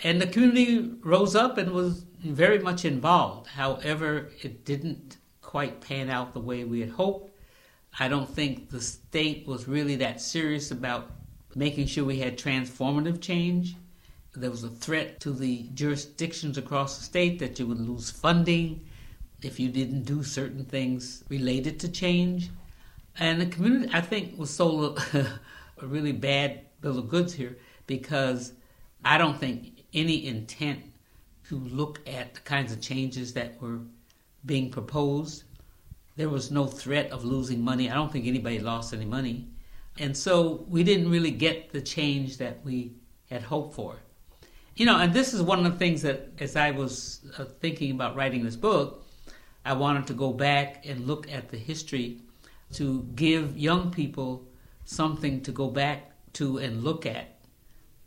and 0.00 0.20
the 0.20 0.26
community 0.26 0.92
rose 1.02 1.34
up 1.34 1.58
and 1.58 1.72
was 1.72 2.04
very 2.22 2.60
much 2.60 2.84
involved. 2.84 3.48
However, 3.48 4.30
it 4.42 4.64
didn't 4.64 5.16
quite 5.42 5.80
pan 5.80 6.08
out 6.08 6.32
the 6.32 6.40
way 6.40 6.64
we 6.64 6.80
had 6.80 6.90
hoped. 6.90 7.32
I 7.98 8.06
don't 8.06 8.28
think 8.28 8.70
the 8.70 8.80
state 8.80 9.46
was 9.46 9.66
really 9.66 9.96
that 9.96 10.20
serious 10.20 10.70
about 10.70 11.10
making 11.56 11.86
sure 11.86 12.04
we 12.04 12.20
had 12.20 12.38
transformative 12.38 13.20
change. 13.20 13.74
There 14.36 14.50
was 14.50 14.62
a 14.62 14.68
threat 14.68 15.18
to 15.20 15.32
the 15.32 15.68
jurisdictions 15.74 16.58
across 16.58 16.98
the 16.98 17.04
state 17.04 17.40
that 17.40 17.58
you 17.58 17.66
would 17.66 17.80
lose 17.80 18.10
funding 18.10 18.86
if 19.42 19.60
you 19.60 19.68
didn't 19.68 20.02
do 20.02 20.22
certain 20.22 20.64
things 20.64 21.24
related 21.28 21.78
to 21.80 21.88
change. 21.88 22.50
And 23.18 23.40
the 23.40 23.46
community, 23.46 23.90
I 23.92 24.00
think, 24.00 24.38
was 24.38 24.50
sold 24.50 24.98
a, 25.14 25.26
a 25.82 25.86
really 25.86 26.12
bad 26.12 26.60
bill 26.80 26.98
of 26.98 27.08
goods 27.08 27.32
here 27.32 27.56
because 27.86 28.52
I 29.04 29.18
don't 29.18 29.38
think 29.38 29.84
any 29.94 30.26
intent 30.26 30.80
to 31.48 31.58
look 31.58 32.00
at 32.06 32.34
the 32.34 32.40
kinds 32.40 32.72
of 32.72 32.80
changes 32.80 33.32
that 33.32 33.60
were 33.60 33.80
being 34.44 34.70
proposed. 34.70 35.44
There 36.16 36.28
was 36.28 36.50
no 36.50 36.66
threat 36.66 37.10
of 37.10 37.24
losing 37.24 37.62
money. 37.62 37.90
I 37.90 37.94
don't 37.94 38.12
think 38.12 38.26
anybody 38.26 38.58
lost 38.58 38.92
any 38.92 39.04
money. 39.04 39.48
And 39.98 40.16
so 40.16 40.64
we 40.68 40.84
didn't 40.84 41.10
really 41.10 41.30
get 41.30 41.72
the 41.72 41.80
change 41.80 42.38
that 42.38 42.64
we 42.64 42.92
had 43.30 43.42
hoped 43.42 43.74
for. 43.74 43.96
You 44.76 44.86
know, 44.86 44.98
and 44.98 45.12
this 45.12 45.34
is 45.34 45.42
one 45.42 45.64
of 45.64 45.72
the 45.72 45.78
things 45.78 46.02
that, 46.02 46.28
as 46.38 46.54
I 46.54 46.70
was 46.70 47.20
uh, 47.36 47.44
thinking 47.44 47.90
about 47.90 48.14
writing 48.14 48.44
this 48.44 48.54
book, 48.54 49.04
I 49.68 49.74
wanted 49.74 50.06
to 50.06 50.14
go 50.14 50.32
back 50.32 50.86
and 50.86 51.06
look 51.06 51.30
at 51.30 51.50
the 51.50 51.58
history 51.58 52.22
to 52.72 53.02
give 53.14 53.58
young 53.58 53.90
people 53.90 54.48
something 54.86 55.42
to 55.42 55.52
go 55.52 55.68
back 55.68 56.10
to 56.32 56.56
and 56.56 56.82
look 56.82 57.04
at 57.04 57.36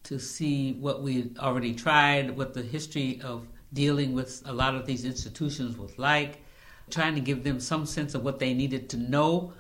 to 0.06 0.18
see 0.18 0.74
what 0.74 1.04
we 1.04 1.30
already 1.38 1.76
tried, 1.76 2.36
what 2.36 2.56
the 2.56 2.64
history 2.64 3.22
of 3.24 3.46
dealing 3.74 4.14
with 4.14 4.42
a 4.48 4.52
lot 4.52 4.74
of 4.74 4.88
these 4.88 5.06
institutions 5.06 5.78
was 5.78 6.00
like, 6.00 6.42
trying 6.90 7.14
to 7.14 7.22
give 7.22 7.44
them 7.44 7.60
some 7.60 7.86
sense 7.86 8.16
of 8.16 8.24
what 8.24 8.40
they 8.40 8.56
needed 8.56 8.90
to 8.90 8.98
know 8.98 9.54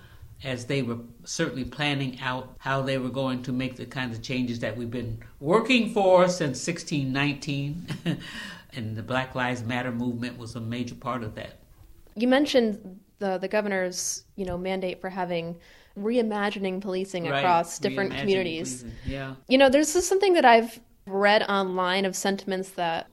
as 0.43 0.65
they 0.65 0.81
were 0.81 0.97
certainly 1.23 1.65
planning 1.65 2.19
out 2.19 2.55
how 2.57 2.81
they 2.81 2.97
were 2.97 3.09
going 3.09 3.43
to 3.43 3.51
make 3.51 3.75
the 3.75 3.85
kinds 3.85 4.17
of 4.17 4.23
changes 4.23 4.59
that 4.61 4.75
we've 4.75 4.89
been 4.89 5.19
working 5.39 5.93
for 5.93 6.27
since 6.27 6.65
1619. 6.65 7.85
and 8.73 8.95
the 8.95 9.03
Black 9.03 9.35
Lives 9.35 9.61
Matter 9.61 9.91
movement 9.91 10.39
was 10.39 10.55
a 10.55 10.59
major 10.59 10.95
part 10.95 11.21
of 11.21 11.35
that. 11.35 11.59
You 12.15 12.27
mentioned 12.27 12.99
the 13.19 13.37
the 13.37 13.47
governor's, 13.47 14.25
you 14.35 14.45
know, 14.45 14.57
mandate 14.57 15.01
for 15.01 15.09
having 15.09 15.57
reimagining 15.97 16.81
policing 16.81 17.27
Right, 17.27 17.39
across 17.39 17.79
different 17.79 18.17
communities. 18.17 18.83
policing, 18.83 19.11
Yeah. 19.11 19.35
You 19.47 19.57
know, 19.57 19.69
there's 19.69 19.93
just 19.93 20.07
something 20.07 20.33
that 20.33 20.45
I've 20.45 20.79
read 21.05 21.43
online 21.43 22.05
of 22.05 22.15
sentiments 22.15 22.69
that 22.71 23.07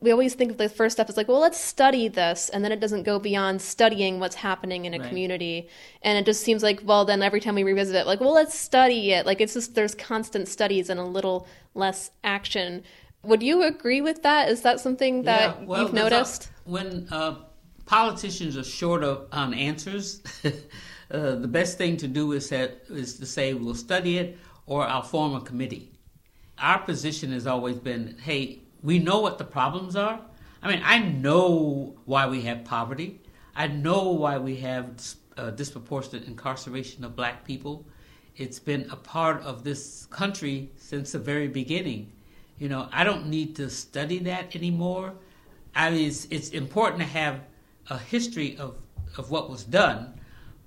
we 0.00 0.12
always 0.12 0.34
think 0.34 0.52
of 0.52 0.58
the 0.58 0.68
first 0.68 0.94
step 0.96 1.08
as 1.08 1.16
like, 1.16 1.26
well, 1.26 1.40
let's 1.40 1.58
study 1.58 2.06
this, 2.06 2.48
and 2.50 2.64
then 2.64 2.70
it 2.70 2.78
doesn't 2.78 3.02
go 3.02 3.18
beyond 3.18 3.60
studying 3.60 4.20
what's 4.20 4.36
happening 4.36 4.84
in 4.84 4.94
a 4.94 4.98
Right. 4.98 5.08
community, 5.08 5.68
and 6.02 6.16
it 6.18 6.24
just 6.24 6.42
seems 6.44 6.62
like, 6.62 6.80
well, 6.84 7.04
then 7.04 7.20
every 7.22 7.40
time 7.40 7.56
we 7.56 7.64
revisit 7.64 7.96
it, 7.96 8.06
like, 8.06 8.20
well, 8.20 8.32
let's 8.32 8.56
study 8.56 9.12
it. 9.12 9.26
Like 9.26 9.40
it's 9.40 9.54
just 9.54 9.74
there's 9.74 9.94
constant 9.96 10.46
studies 10.46 10.88
and 10.88 11.00
a 11.00 11.04
little 11.04 11.48
less 11.74 12.12
action. 12.22 12.84
Would 13.24 13.42
you 13.42 13.64
agree 13.64 14.00
with 14.00 14.22
that? 14.22 14.48
Is 14.48 14.62
that 14.62 14.78
something 14.78 15.24
that 15.24 15.56
Yeah, 15.58 15.66
well, 15.66 15.82
you've 15.82 15.92
noticed? 15.94 16.50
when 16.64 17.08
uh, 17.10 17.34
politicians 17.88 18.54
are 18.58 18.62
short 18.62 19.02
of 19.02 19.26
on 19.32 19.54
answers, 19.54 20.20
uh, 20.44 20.50
the 21.10 21.48
best 21.48 21.78
thing 21.78 21.96
to 21.96 22.06
do 22.06 22.32
is 22.32 22.50
that 22.50 22.82
is 22.90 23.18
to 23.18 23.24
say 23.24 23.54
we'll 23.54 23.74
study 23.74 24.18
it 24.18 24.38
or 24.66 24.86
I'll 24.86 25.02
form 25.02 25.34
a 25.34 25.40
committee. 25.40 25.90
Our 26.58 26.80
position 26.80 27.32
has 27.32 27.46
always 27.46 27.76
been, 27.76 28.18
hey, 28.22 28.58
we 28.82 28.98
know 28.98 29.20
what 29.20 29.38
the 29.38 29.44
problems 29.44 29.96
are. 29.96 30.20
I 30.62 30.68
mean, 30.68 30.82
I 30.84 30.98
know 30.98 31.96
why 32.04 32.26
we 32.26 32.42
have 32.42 32.64
poverty. 32.64 33.20
I 33.56 33.68
know 33.68 34.10
why 34.10 34.36
we 34.36 34.56
have 34.56 35.00
uh, 35.38 35.50
disproportionate 35.50 36.26
incarceration 36.26 37.04
of 37.04 37.16
black 37.16 37.42
people. 37.44 37.86
It's 38.36 38.58
been 38.58 38.86
a 38.90 38.96
part 38.96 39.42
of 39.42 39.64
this 39.64 40.06
country 40.10 40.70
since 40.76 41.12
the 41.12 41.18
very 41.18 41.48
beginning. 41.48 42.12
You 42.58 42.68
know, 42.68 42.88
I 42.92 43.02
don't 43.04 43.28
need 43.28 43.56
to 43.56 43.70
study 43.70 44.18
that 44.20 44.54
anymore. 44.54 45.14
I 45.74 45.90
mean, 45.90 46.06
it's, 46.08 46.26
it's 46.30 46.50
important 46.50 47.00
to 47.00 47.06
have 47.06 47.40
a 47.90 47.98
history 47.98 48.56
of, 48.58 48.76
of 49.16 49.30
what 49.30 49.50
was 49.50 49.64
done, 49.64 50.18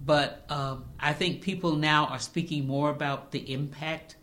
but 0.05 0.45
um, 0.49 0.85
I 0.99 1.13
think 1.13 1.41
people 1.41 1.75
now 1.75 2.07
are 2.07 2.19
speaking 2.19 2.65
more 2.65 2.89
about 2.89 3.31
the 3.31 3.53
impact 3.53 4.15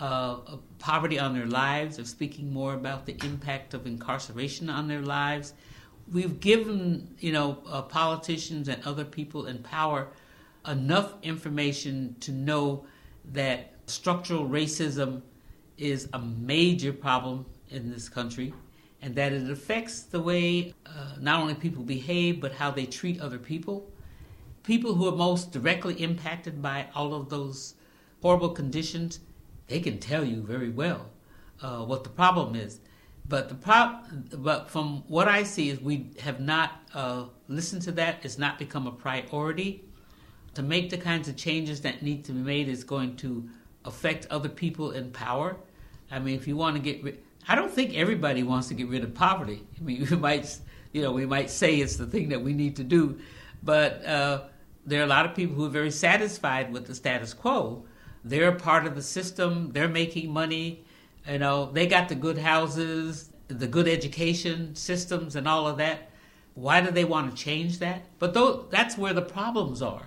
uh, 0.00 0.38
of 0.46 0.60
poverty 0.78 1.18
on 1.18 1.34
their 1.34 1.46
lives, 1.46 1.98
of 1.98 2.08
speaking 2.08 2.52
more 2.52 2.74
about 2.74 3.06
the 3.06 3.16
impact 3.24 3.74
of 3.74 3.86
incarceration 3.86 4.68
on 4.68 4.88
their 4.88 5.02
lives. 5.02 5.54
We've 6.10 6.40
given, 6.40 7.14
you 7.20 7.32
know, 7.32 7.58
uh, 7.68 7.82
politicians 7.82 8.68
and 8.68 8.84
other 8.84 9.04
people 9.04 9.46
in 9.46 9.58
power 9.58 10.08
enough 10.66 11.14
information 11.22 12.16
to 12.20 12.32
know 12.32 12.84
that 13.32 13.74
structural 13.86 14.48
racism 14.48 15.22
is 15.78 16.08
a 16.12 16.18
major 16.18 16.92
problem 16.92 17.46
in 17.70 17.90
this 17.90 18.08
country 18.08 18.52
and 19.02 19.16
that 19.16 19.32
it 19.32 19.50
affects 19.50 20.02
the 20.02 20.20
way 20.20 20.72
uh, 20.86 21.16
not 21.20 21.40
only 21.40 21.54
people 21.54 21.82
behave 21.82 22.40
but 22.40 22.52
how 22.52 22.70
they 22.70 22.86
treat 22.86 23.20
other 23.20 23.38
people. 23.38 23.90
People 24.62 24.94
who 24.94 25.08
are 25.08 25.16
most 25.16 25.50
directly 25.50 25.94
impacted 25.94 26.62
by 26.62 26.86
all 26.94 27.12
of 27.12 27.28
those 27.28 27.74
horrible 28.22 28.50
conditions, 28.50 29.18
they 29.66 29.80
can 29.80 29.98
tell 29.98 30.24
you 30.24 30.40
very 30.40 30.70
well 30.70 31.10
uh, 31.60 31.80
what 31.84 32.04
the 32.04 32.10
problem 32.10 32.54
is. 32.54 32.78
But 33.28 33.48
the 33.48 33.54
prop, 33.54 34.06
but 34.36 34.70
from 34.70 35.04
what 35.08 35.28
I 35.28 35.42
see 35.42 35.70
is 35.70 35.80
we 35.80 36.10
have 36.20 36.40
not 36.40 36.82
uh, 36.94 37.24
listened 37.48 37.82
to 37.82 37.92
that. 37.92 38.24
It's 38.24 38.38
not 38.38 38.58
become 38.58 38.86
a 38.86 38.92
priority. 38.92 39.84
To 40.54 40.62
make 40.62 40.90
the 40.90 40.98
kinds 40.98 41.28
of 41.28 41.36
changes 41.36 41.80
that 41.80 42.02
need 42.02 42.24
to 42.26 42.32
be 42.32 42.40
made 42.40 42.68
is 42.68 42.84
going 42.84 43.16
to 43.16 43.48
affect 43.84 44.26
other 44.30 44.48
people 44.48 44.90
in 44.90 45.10
power. 45.10 45.56
I 46.10 46.18
mean, 46.18 46.34
if 46.34 46.46
you 46.46 46.56
want 46.56 46.76
to 46.76 46.82
get 46.82 47.02
rid, 47.02 47.22
I 47.48 47.54
don't 47.54 47.70
think 47.70 47.94
everybody 47.94 48.42
wants 48.42 48.68
to 48.68 48.74
get 48.74 48.88
rid 48.88 49.04
of 49.04 49.14
poverty. 49.14 49.62
I 49.78 49.82
mean, 49.82 50.06
we 50.10 50.16
might, 50.16 50.58
you 50.92 51.02
know, 51.02 51.12
we 51.12 51.26
might 51.26 51.50
say 51.50 51.76
it's 51.76 51.96
the 51.96 52.06
thing 52.06 52.28
that 52.30 52.42
we 52.42 52.52
need 52.52 52.76
to 52.76 52.84
do, 52.84 53.18
but 53.62 54.04
uh, 54.04 54.42
there 54.86 55.00
are 55.00 55.04
a 55.04 55.08
lot 55.08 55.26
of 55.26 55.34
people 55.34 55.54
who 55.56 55.66
are 55.66 55.70
very 55.70 55.90
satisfied 55.90 56.72
with 56.72 56.86
the 56.86 56.94
status 56.94 57.34
quo. 57.34 57.84
They're 58.24 58.52
part 58.52 58.86
of 58.86 58.94
the 58.94 59.02
system. 59.02 59.72
They're 59.72 59.88
making 59.88 60.32
money. 60.32 60.84
You 61.28 61.38
know, 61.38 61.70
they 61.72 61.86
got 61.86 62.08
the 62.08 62.14
good 62.14 62.38
houses, 62.38 63.30
the 63.48 63.66
good 63.66 63.88
education 63.88 64.74
systems, 64.74 65.36
and 65.36 65.46
all 65.46 65.66
of 65.66 65.78
that. 65.78 66.10
Why 66.54 66.80
do 66.80 66.90
they 66.90 67.04
want 67.04 67.34
to 67.34 67.42
change 67.42 67.78
that? 67.78 68.02
But 68.18 68.34
though 68.34 68.66
that's 68.70 68.98
where 68.98 69.14
the 69.14 69.22
problems 69.22 69.82
are. 69.82 70.02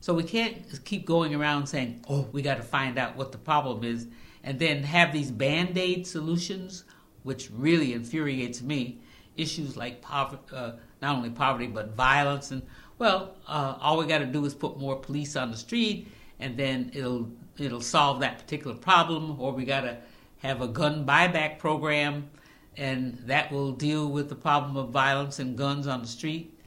So 0.00 0.14
we 0.14 0.22
can't 0.22 0.56
keep 0.84 1.04
going 1.04 1.34
around 1.34 1.66
saying, 1.66 2.04
"Oh, 2.08 2.28
we 2.32 2.42
got 2.42 2.56
to 2.56 2.62
find 2.62 2.98
out 2.98 3.16
what 3.16 3.32
the 3.32 3.38
problem 3.38 3.84
is," 3.84 4.06
and 4.42 4.58
then 4.58 4.82
have 4.82 5.12
these 5.12 5.30
band-aid 5.30 6.06
solutions, 6.06 6.84
which 7.22 7.50
really 7.50 7.92
infuriates 7.92 8.62
me. 8.62 9.00
Issues 9.36 9.76
like 9.76 10.02
poverty, 10.02 10.42
uh, 10.52 10.72
not 11.00 11.16
only 11.16 11.30
poverty 11.30 11.66
but 11.66 11.94
violence, 11.94 12.50
and 12.50 12.62
well, 12.98 13.34
uh, 13.48 13.76
all 13.80 13.98
we 13.98 14.06
got 14.06 14.18
to 14.18 14.26
do 14.26 14.44
is 14.44 14.54
put 14.54 14.78
more 14.78 14.96
police 14.96 15.36
on 15.36 15.50
the 15.50 15.56
street, 15.56 16.08
and 16.38 16.56
then 16.56 16.90
it'll 16.94 17.30
it'll 17.58 17.80
solve 17.80 18.20
that 18.20 18.38
particular 18.38 18.76
problem. 18.76 19.40
Or 19.40 19.52
we 19.52 19.64
got 19.64 19.82
to 19.82 19.96
have 20.38 20.60
a 20.60 20.68
gun 20.68 21.06
buyback 21.06 21.58
program, 21.58 22.28
and 22.76 23.18
that 23.26 23.50
will 23.50 23.72
deal 23.72 24.08
with 24.08 24.28
the 24.28 24.34
problem 24.34 24.76
of 24.76 24.90
violence 24.90 25.38
and 25.38 25.56
guns 25.56 25.86
on 25.86 26.02
the 26.02 26.08
street. 26.08 26.58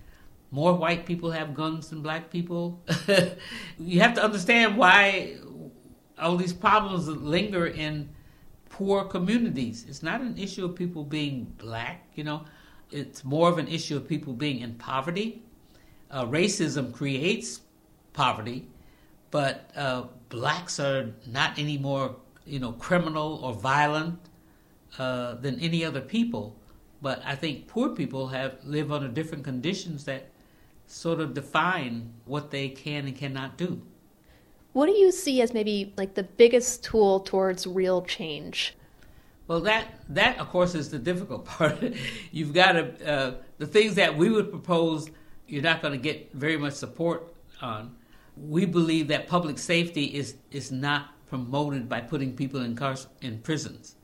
More 0.50 0.74
white 0.74 1.06
people 1.06 1.32
have 1.32 1.54
guns 1.54 1.90
than 1.90 2.02
black 2.02 2.30
people. 2.30 2.82
you 3.80 4.00
have 4.02 4.14
to 4.16 4.24
understand 4.24 4.78
why 4.78 5.38
all 6.20 6.38
these 6.38 6.54
problems 6.54 7.08
linger 7.08 7.68
in 7.68 8.10
poor 8.70 9.04
communities. 9.06 9.86
It's 9.88 10.04
not 10.04 10.22
an 10.22 10.38
issue 10.38 10.66
of 10.66 10.76
people 10.76 11.04
being 11.04 11.54
black, 11.58 12.08
you 12.16 12.24
know. 12.24 12.46
It's 12.92 13.24
more 13.24 13.50
of 13.50 13.58
an 13.58 13.68
issue 13.68 13.98
of 13.98 14.08
people 14.08 14.34
being 14.34 14.60
in 14.60 14.76
poverty. 14.76 15.42
Uh, 16.12 16.26
racism 16.26 16.94
creates 16.94 17.62
poverty, 18.14 18.68
but 19.32 19.72
uh, 19.76 20.04
blacks 20.30 20.80
are 20.80 21.12
not 21.28 21.58
any 21.58 21.78
more, 21.78 22.16
you 22.46 22.60
know, 22.60 22.74
criminal 22.74 23.40
or 23.44 23.54
violent 23.54 24.20
uh, 25.00 25.36
than 25.36 25.60
any 25.60 25.84
other 25.84 26.02
people. 26.02 26.56
But 27.02 27.22
I 27.26 27.36
think 27.36 27.68
poor 27.68 27.90
people 27.90 28.28
have 28.28 28.58
live 28.64 28.92
under 28.92 29.08
different 29.08 29.44
conditions 29.44 30.06
that 30.06 30.30
sort 30.88 31.20
of 31.20 31.34
define 31.34 32.14
what 32.26 32.52
they 32.52 32.70
can 32.70 33.08
and 33.08 33.16
cannot 33.16 33.58
do. 33.58 33.82
What 34.74 34.88
do 34.88 34.94
you 34.94 35.12
see 35.12 35.42
as 35.42 35.54
maybe 35.54 35.94
like 35.98 36.16
the 36.16 36.24
biggest 36.24 36.84
tool 36.84 37.20
towards 37.20 37.66
real 37.66 38.02
change? 38.02 38.76
Well, 39.48 39.62
that 39.62 40.00
that 40.10 40.40
of 40.40 40.50
course 40.50 40.74
is 40.74 40.90
the 40.90 41.00
difficult 41.00 41.46
part. 41.58 41.78
You've 42.32 42.54
got 42.54 42.74
to 42.74 43.12
uh, 43.12 43.34
the 43.60 43.68
things 43.68 43.96
that 43.96 44.18
we 44.18 44.30
would 44.30 44.50
propose. 44.50 45.10
You're 45.48 45.62
not 45.62 45.82
going 45.82 45.94
to 45.94 46.00
get 46.00 46.34
very 46.34 46.58
much 46.58 46.74
support 46.74 47.34
on. 47.62 47.96
We 48.36 48.66
believe 48.66 49.10
that 49.10 49.28
public 49.28 49.60
safety 49.60 50.06
is 50.06 50.36
is 50.52 50.72
not 50.72 51.10
promoted 51.30 51.88
by 51.88 52.02
putting 52.02 52.36
people 52.36 52.62
in 52.62 52.76
cars 52.76 53.08
in 53.22 53.40
prisons. 53.40 53.96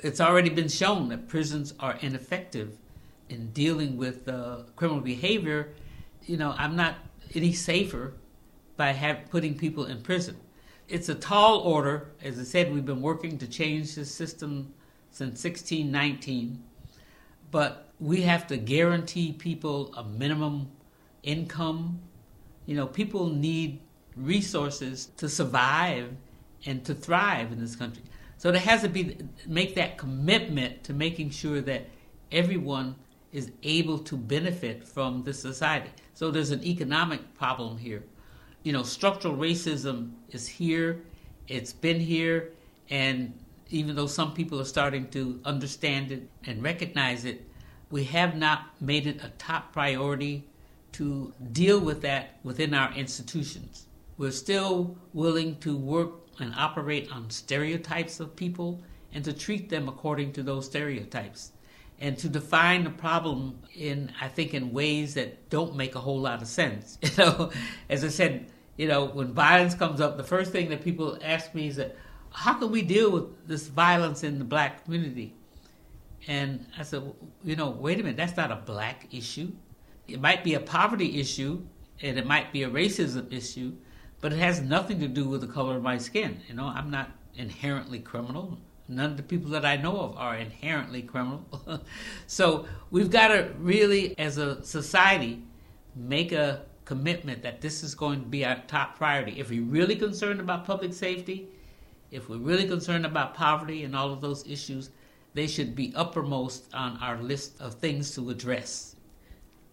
It's 0.00 0.20
already 0.20 0.50
been 0.50 0.68
shown 0.68 1.08
that 1.08 1.28
prisons 1.28 1.72
are 1.78 1.96
ineffective 2.00 2.78
in 3.28 3.50
dealing 3.52 3.96
with 3.96 4.28
uh, 4.28 4.58
criminal 4.74 5.00
behavior. 5.00 5.72
You 6.26 6.36
know, 6.36 6.54
I'm 6.58 6.74
not 6.74 6.96
any 7.34 7.52
safer 7.52 8.14
by 8.76 8.92
have, 8.92 9.30
putting 9.30 9.56
people 9.56 9.86
in 9.86 10.02
prison. 10.02 10.36
It's 10.88 11.08
a 11.08 11.14
tall 11.14 11.60
order. 11.60 12.10
As 12.22 12.38
I 12.38 12.44
said, 12.44 12.72
we've 12.72 12.86
been 12.86 13.02
working 13.02 13.38
to 13.38 13.46
change 13.46 13.94
the 13.94 14.04
system 14.04 14.72
since 15.10 15.42
1619, 15.42 16.62
but 17.50 17.88
we 17.98 18.22
have 18.22 18.46
to 18.48 18.56
guarantee 18.56 19.32
people 19.32 19.92
a 19.96 20.04
minimum 20.04 20.70
income. 21.22 22.00
You 22.66 22.76
know, 22.76 22.86
people 22.86 23.26
need 23.26 23.80
resources 24.16 25.06
to 25.16 25.28
survive 25.28 26.10
and 26.66 26.84
to 26.84 26.94
thrive 26.94 27.52
in 27.52 27.60
this 27.60 27.76
country. 27.76 28.02
So 28.38 28.50
there 28.50 28.60
has 28.60 28.82
to 28.82 28.88
be 28.88 29.16
make 29.46 29.74
that 29.76 29.96
commitment 29.96 30.84
to 30.84 30.92
making 30.92 31.30
sure 31.30 31.60
that 31.62 31.88
everyone 32.30 32.96
is 33.32 33.50
able 33.62 33.98
to 33.98 34.16
benefit 34.16 34.84
from 34.86 35.22
this 35.22 35.40
society. 35.40 35.90
So 36.14 36.30
there's 36.30 36.50
an 36.50 36.64
economic 36.64 37.34
problem 37.34 37.78
here. 37.78 38.02
You 38.66 38.72
know, 38.72 38.82
structural 38.82 39.36
racism 39.36 40.10
is 40.30 40.48
here, 40.48 41.00
it's 41.46 41.72
been 41.72 42.00
here, 42.00 42.50
and 42.90 43.32
even 43.70 43.94
though 43.94 44.08
some 44.08 44.34
people 44.34 44.60
are 44.60 44.64
starting 44.64 45.06
to 45.10 45.38
understand 45.44 46.10
it 46.10 46.28
and 46.46 46.60
recognize 46.64 47.24
it, 47.24 47.48
we 47.92 48.02
have 48.02 48.34
not 48.34 48.62
made 48.80 49.06
it 49.06 49.22
a 49.22 49.28
top 49.38 49.72
priority 49.72 50.48
to 50.94 51.32
deal 51.52 51.78
with 51.78 52.02
that 52.02 52.40
within 52.42 52.74
our 52.74 52.92
institutions. 52.94 53.86
We're 54.18 54.32
still 54.32 54.96
willing 55.12 55.58
to 55.60 55.76
work 55.76 56.14
and 56.40 56.52
operate 56.56 57.08
on 57.12 57.30
stereotypes 57.30 58.18
of 58.18 58.34
people 58.34 58.82
and 59.12 59.24
to 59.26 59.32
treat 59.32 59.68
them 59.68 59.88
according 59.88 60.32
to 60.32 60.42
those 60.42 60.66
stereotypes 60.66 61.52
and 62.00 62.18
to 62.18 62.28
define 62.28 62.82
the 62.82 62.90
problem 62.90 63.60
in 63.76 64.12
I 64.20 64.26
think 64.26 64.54
in 64.54 64.72
ways 64.72 65.14
that 65.14 65.48
don't 65.50 65.76
make 65.76 65.94
a 65.94 66.00
whole 66.00 66.20
lot 66.20 66.42
of 66.42 66.48
sense. 66.48 66.98
You 67.02 67.10
know, 67.16 67.50
as 67.88 68.02
I 68.02 68.08
said, 68.08 68.50
you 68.76 68.88
know, 68.88 69.06
when 69.06 69.32
violence 69.32 69.74
comes 69.74 70.00
up, 70.00 70.16
the 70.16 70.24
first 70.24 70.52
thing 70.52 70.68
that 70.70 70.82
people 70.82 71.18
ask 71.22 71.54
me 71.54 71.68
is 71.68 71.76
that, 71.76 71.96
how 72.30 72.54
can 72.54 72.70
we 72.70 72.82
deal 72.82 73.10
with 73.10 73.48
this 73.48 73.68
violence 73.68 74.22
in 74.22 74.38
the 74.38 74.44
black 74.44 74.84
community? 74.84 75.34
And 76.28 76.66
I 76.78 76.82
said, 76.82 77.02
you 77.44 77.56
know, 77.56 77.70
wait 77.70 78.00
a 78.00 78.02
minute, 78.02 78.16
that's 78.16 78.36
not 78.36 78.50
a 78.50 78.56
black 78.56 79.08
issue. 79.12 79.52
It 80.08 80.20
might 80.20 80.44
be 80.44 80.54
a 80.54 80.60
poverty 80.60 81.18
issue, 81.18 81.62
and 82.02 82.18
it 82.18 82.26
might 82.26 82.52
be 82.52 82.62
a 82.64 82.70
racism 82.70 83.32
issue, 83.32 83.72
but 84.20 84.32
it 84.32 84.38
has 84.38 84.60
nothing 84.60 85.00
to 85.00 85.08
do 85.08 85.28
with 85.28 85.40
the 85.40 85.46
color 85.46 85.76
of 85.76 85.82
my 85.82 85.98
skin. 85.98 86.40
You 86.48 86.54
know, 86.54 86.66
I'm 86.66 86.90
not 86.90 87.10
inherently 87.36 88.00
criminal. 88.00 88.58
None 88.88 89.12
of 89.12 89.16
the 89.16 89.22
people 89.22 89.50
that 89.50 89.64
I 89.64 89.76
know 89.76 89.98
of 90.00 90.16
are 90.16 90.36
inherently 90.36 91.02
criminal. 91.02 91.44
so 92.26 92.66
we've 92.90 93.10
got 93.10 93.28
to 93.28 93.52
really, 93.58 94.16
as 94.18 94.38
a 94.38 94.62
society, 94.64 95.42
make 95.94 96.32
a 96.32 96.62
commitment 96.86 97.42
that 97.42 97.60
this 97.60 97.82
is 97.82 97.94
going 97.94 98.20
to 98.20 98.26
be 98.26 98.44
our 98.46 98.62
top 98.68 98.96
priority. 98.96 99.38
If 99.38 99.50
we're 99.50 99.62
really 99.62 99.96
concerned 99.96 100.40
about 100.40 100.64
public 100.64 100.94
safety, 100.94 101.48
if 102.10 102.30
we're 102.30 102.38
really 102.38 102.66
concerned 102.66 103.04
about 103.04 103.34
poverty 103.34 103.82
and 103.84 103.94
all 103.94 104.12
of 104.12 104.22
those 104.22 104.46
issues, 104.46 104.90
they 105.34 105.48
should 105.48 105.74
be 105.74 105.92
uppermost 105.94 106.72
on 106.72 106.96
our 106.98 107.20
list 107.20 107.60
of 107.60 107.74
things 107.74 108.14
to 108.14 108.30
address. 108.30 108.96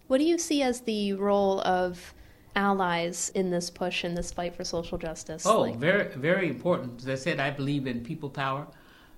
What 0.08 0.18
do 0.18 0.24
you 0.24 0.36
see 0.36 0.60
as 0.62 0.82
the 0.82 1.14
role 1.14 1.60
of 1.62 2.12
allies 2.56 3.30
in 3.34 3.50
this 3.50 3.70
push 3.70 4.04
in 4.04 4.14
this 4.14 4.32
fight 4.32 4.54
for 4.54 4.64
social 4.64 4.98
justice? 4.98 5.46
Oh, 5.46 5.62
like- 5.62 5.76
very, 5.76 6.08
very 6.16 6.48
important. 6.48 7.00
As 7.00 7.08
I 7.08 7.14
said, 7.14 7.40
I 7.40 7.50
believe 7.50 7.86
in 7.86 8.04
people 8.04 8.28
power. 8.28 8.66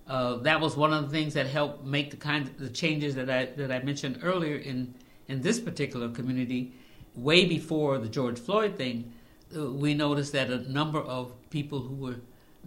Uh, 0.07 0.37
that 0.37 0.61
was 0.61 0.77
one 0.77 0.93
of 0.93 1.03
the 1.05 1.09
things 1.09 1.35
that 1.35 1.47
helped 1.47 1.85
make 1.85 2.11
the 2.11 2.17
kind 2.17 2.47
of 2.47 2.59
the 2.59 2.69
changes 2.69 3.17
that 3.17 3.29
I 3.29 3.47
that 3.57 3.73
I 3.73 3.83
mentioned 3.83 4.21
earlier 4.23 4.57
in 4.57 4.95
in 5.27 5.41
this 5.41 5.59
particular 5.59 6.09
community 6.11 6.75
way 7.17 7.47
before 7.47 7.99
the 7.99 8.09
George 8.09 8.39
Floyd 8.39 8.77
thing, 8.77 9.13
uh, 9.57 9.71
we 9.71 9.95
noticed 9.95 10.33
that 10.33 10.51
a 10.51 10.71
number 10.71 11.01
of 11.01 11.33
people 11.51 11.81
who 11.81 11.95
were 11.95 12.17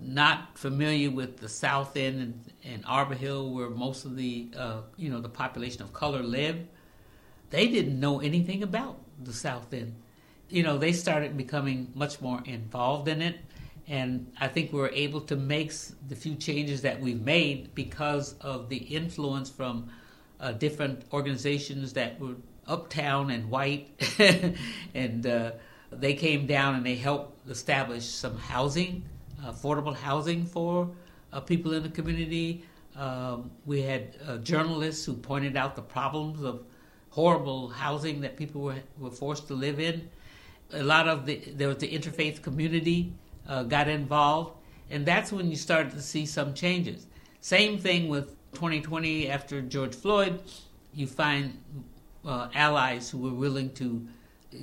not 0.02 0.58
familiar 0.58 1.12
with 1.12 1.38
the 1.38 1.50
South 1.50 1.96
End 1.98 2.22
and, 2.22 2.52
and 2.64 2.84
Arbor 2.88 3.16
Hill, 3.16 3.52
where 3.52 3.70
most 3.70 4.06
of 4.06 4.16
the 4.16 4.50
uh, 4.56 4.82
you 4.98 5.10
know 5.10 5.20
the 5.20 5.30
population 5.30 5.82
of 5.82 5.94
color 5.94 6.24
live, 6.24 6.66
they 7.50 7.68
didn't 7.68 8.00
know 8.00 8.20
anything 8.22 8.64
about 8.64 9.00
the 9.22 9.34
South 9.34 9.74
End. 9.74 9.96
You 10.50 10.64
know, 10.64 10.78
they 10.78 10.94
started 10.94 11.38
becoming 11.38 11.92
much 11.94 12.22
more 12.22 12.42
involved 12.46 13.08
in 13.08 13.22
it, 13.22 13.40
and 13.88 14.32
I 14.40 14.48
think 14.48 14.72
we 14.72 14.80
were 14.80 14.92
able 14.94 15.22
to 15.22 15.36
make 15.36 15.74
the 16.08 16.16
few 16.16 16.36
changes 16.36 16.82
that 16.82 17.00
we've 17.00 17.22
made 17.22 17.76
because 17.76 18.36
of 18.42 18.70
the 18.70 18.78
influence 18.78 19.50
from 19.50 19.90
uh, 20.40 20.54
different 20.54 21.04
organizations 21.12 21.94
that 21.94 22.20
were 22.20 22.36
uptown 22.70 23.32
and 23.32 23.50
white, 23.50 23.90
and 24.94 25.28
uh, 25.28 25.52
they 25.92 26.14
came 26.14 26.46
down 26.46 26.76
and 26.76 26.86
they 26.86 26.96
helped 26.96 27.50
establish 27.50 28.06
some 28.06 28.38
housing, 28.38 29.04
affordable 29.44 29.96
housing 29.96 30.46
for 30.46 30.90
uh, 31.34 31.40
people 31.42 31.74
in 31.74 31.84
the 31.84 31.90
community. 31.90 32.64
Um, 32.96 33.52
we 33.66 33.82
had 33.82 34.16
uh, 34.28 34.38
journalists 34.38 35.06
who 35.06 35.14
pointed 35.14 35.58
out 35.58 35.76
the 35.76 35.82
problems 35.82 36.44
of 36.44 36.64
horrible 37.10 37.70
housing 37.70 38.22
that 38.22 38.38
people 38.38 38.62
were, 38.62 38.76
were 38.98 39.12
forced 39.12 39.48
to 39.48 39.54
live 39.54 39.80
in. 39.80 40.10
A 40.74 40.84
lot 40.84 41.08
of 41.08 41.26
the 41.26 41.38
there 41.56 41.68
was 41.68 41.78
the 41.78 41.90
interfaith 41.90 42.44
community 42.44 43.12
uh, 43.48 43.64
got 43.64 43.88
involved, 43.88 44.54
and 44.92 45.06
that's 45.06 45.32
when 45.32 45.50
you 45.50 45.56
started 45.56 45.92
to 45.94 46.02
see 46.02 46.26
some 46.26 46.54
changes. 46.54 47.08
Same 47.42 47.80
thing 47.80 48.08
with 48.10 48.30
2020 48.54 49.30
after 49.30 49.62
George 49.62 49.96
Floyd. 49.96 50.42
You 50.94 51.08
find 51.08 51.58
uh, 52.26 52.50
allies 52.54 53.10
who 53.10 53.18
were 53.18 53.34
willing 53.34 53.72
to 53.74 54.08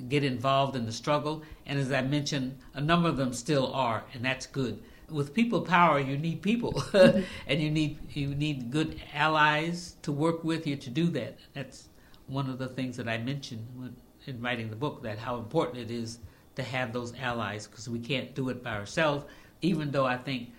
get 0.09 0.23
involved 0.23 0.75
in 0.75 0.85
the 0.85 0.91
struggle. 0.91 1.43
And 1.65 1.79
as 1.79 1.91
I 1.91 2.01
mentioned, 2.01 2.57
a 2.73 2.81
number 2.81 3.09
of 3.09 3.17
them 3.17 3.33
still 3.33 3.73
are, 3.73 4.03
and 4.13 4.23
that's 4.23 4.45
good. 4.45 4.83
With 5.09 5.33
people 5.33 5.61
power, 5.61 5.99
you 5.99 6.17
need 6.17 6.41
people, 6.41 6.83
and 6.93 7.61
you 7.61 7.71
need 7.71 7.97
you 8.13 8.35
need 8.35 8.71
good 8.71 9.01
allies 9.13 9.95
to 10.01 10.11
work 10.11 10.43
with 10.43 10.67
you 10.67 10.75
to 10.75 10.89
do 10.89 11.07
that. 11.11 11.37
That's 11.53 11.87
one 12.27 12.49
of 12.49 12.57
the 12.57 12.67
things 12.67 12.97
that 12.97 13.07
I 13.07 13.17
mentioned 13.17 13.65
when, 13.75 13.95
in 14.25 14.41
writing 14.41 14.69
the 14.69 14.75
book. 14.75 15.03
That 15.03 15.17
how 15.17 15.37
important 15.37 15.77
it 15.77 15.91
is 15.91 16.19
to 16.55 16.63
have 16.63 16.91
those 16.91 17.13
allies 17.21 17.67
because 17.67 17.87
we 17.87 17.99
can't 17.99 18.35
do 18.35 18.49
it 18.49 18.61
by 18.61 18.71
ourselves. 18.71 19.25
Even 19.61 19.91
though 19.91 20.05
I 20.05 20.17
think 20.17 20.49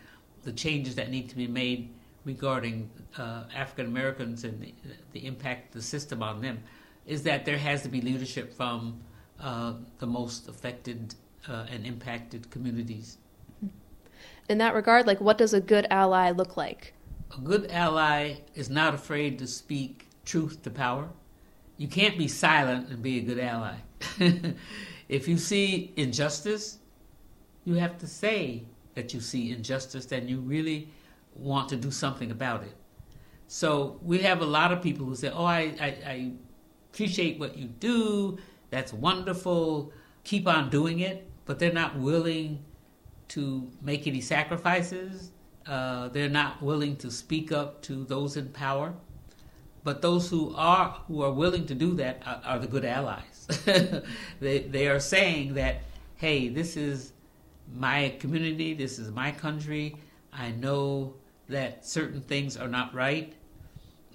the 0.45 0.53
changes 0.53 0.95
that 0.95 1.11
need 1.11 1.29
to 1.29 1.37
be 1.37 1.47
made 1.47 1.91
regarding 2.25 2.91
uh, 3.19 3.45
African 3.55 3.87
Americans 3.87 4.45
and 4.45 4.61
the, 4.63 4.75
the 5.13 5.27
impact 5.27 5.69
of 5.69 5.75
the 5.75 5.83
system 5.83 6.23
on 6.23 6.41
them 6.41 6.63
is 7.09 7.23
that 7.23 7.47
there 7.47 7.59
has 7.59 7.83
to 7.83 7.89
be 7.89 8.01
leadership 8.03 8.53
from 8.53 9.01
uh, 9.41 9.73
the 9.99 10.07
most 10.07 10.47
affected 10.47 11.15
uh, 11.49 11.65
and 11.71 11.87
impacted 11.87 12.51
communities. 12.51 13.17
In 14.49 14.59
that 14.59 14.75
regard, 14.75 15.07
like 15.07 15.21
what 15.21 15.39
does 15.39 15.55
a 15.55 15.61
good 15.61 15.87
ally 15.91 16.31
look 16.31 16.57
like? 16.57 16.93
A 17.37 17.41
good 17.41 17.71
ally 17.71 18.37
is 18.55 18.69
not 18.69 18.95
afraid 18.95 19.39
to 19.39 19.47
speak 19.47 20.09
truth 20.25 20.63
to 20.63 20.71
power. 20.71 21.09
You 21.79 21.89
can't 21.89 22.19
be 22.19 22.29
silent 22.29 22.91
and 22.91 23.03
be 23.03 23.19
a 23.19 23.23
good 23.23 23.39
ally. 23.39 23.77
if 25.09 25.29
you 25.29 25.39
see 25.39 25.93
injustice, 25.97 26.79
you 27.65 27.75
have 27.75 27.97
to 27.99 28.07
say 28.07 28.65
that 28.95 29.15
you 29.15 29.21
see 29.21 29.51
injustice 29.51 30.13
and 30.13 30.29
you 30.29 30.41
really 30.41 30.89
want 31.35 31.71
to 31.71 31.77
do 31.77 31.91
something 31.91 32.31
about 32.31 32.65
it. 32.65 32.75
So 33.47 33.99
we 34.03 34.19
have 34.19 34.43
a 34.43 34.47
lot 34.47 34.73
of 34.73 34.83
people 34.83 35.07
who 35.07 35.15
say, 35.15 35.31
"Oh, 35.31 35.45
I, 35.45 35.75
I, 35.81 35.87
I 36.07 36.33
appreciate 36.93 37.39
what 37.39 37.57
you 37.57 37.67
do. 37.67 38.39
That's 38.71 38.93
wonderful. 38.93 39.93
Keep 40.25 40.47
on 40.47 40.71
doing 40.71 41.01
it. 41.01 41.29
But 41.45 41.59
they're 41.59 41.73
not 41.73 41.99
willing 41.99 42.65
to 43.29 43.71
make 43.83 44.07
any 44.07 44.21
sacrifices. 44.21 45.31
Uh, 45.67 46.09
they're 46.09 46.29
not 46.29 46.63
willing 46.63 46.97
to 46.97 47.11
speak 47.11 47.53
up 47.53 47.83
to 47.83 48.05
those 48.05 48.37
in 48.37 48.49
power. 48.49 48.95
But 49.85 50.03
those 50.03 50.29
who 50.29 50.55
are 50.57 51.01
who 51.07 51.23
are 51.23 51.33
willing 51.33 51.67
to 51.67 51.75
do 51.75 51.95
that 51.95 52.23
are, 52.27 52.43
are 52.45 52.59
the 52.59 52.67
good 52.67 52.85
allies. 52.85 53.47
they 54.41 54.59
they 54.61 54.89
are 54.89 55.01
saying 55.01 55.55
that, 55.55 55.83
hey, 56.17 56.49
this 56.49 56.77
is 56.77 57.13
my 57.73 58.11
community. 58.19 58.75
This 58.75 58.99
is 58.99 59.11
my 59.11 59.31
country. 59.31 59.97
I 60.33 60.51
know 60.51 61.15
that 61.49 61.87
certain 61.87 62.21
things 62.21 62.57
are 62.57 62.69
not 62.69 62.95
right 62.95 63.35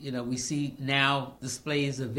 you 0.03 0.11
know, 0.11 0.21
we 0.21 0.35
see 0.35 0.75
now 0.79 1.35
displays 1.39 2.01
of 2.01 2.09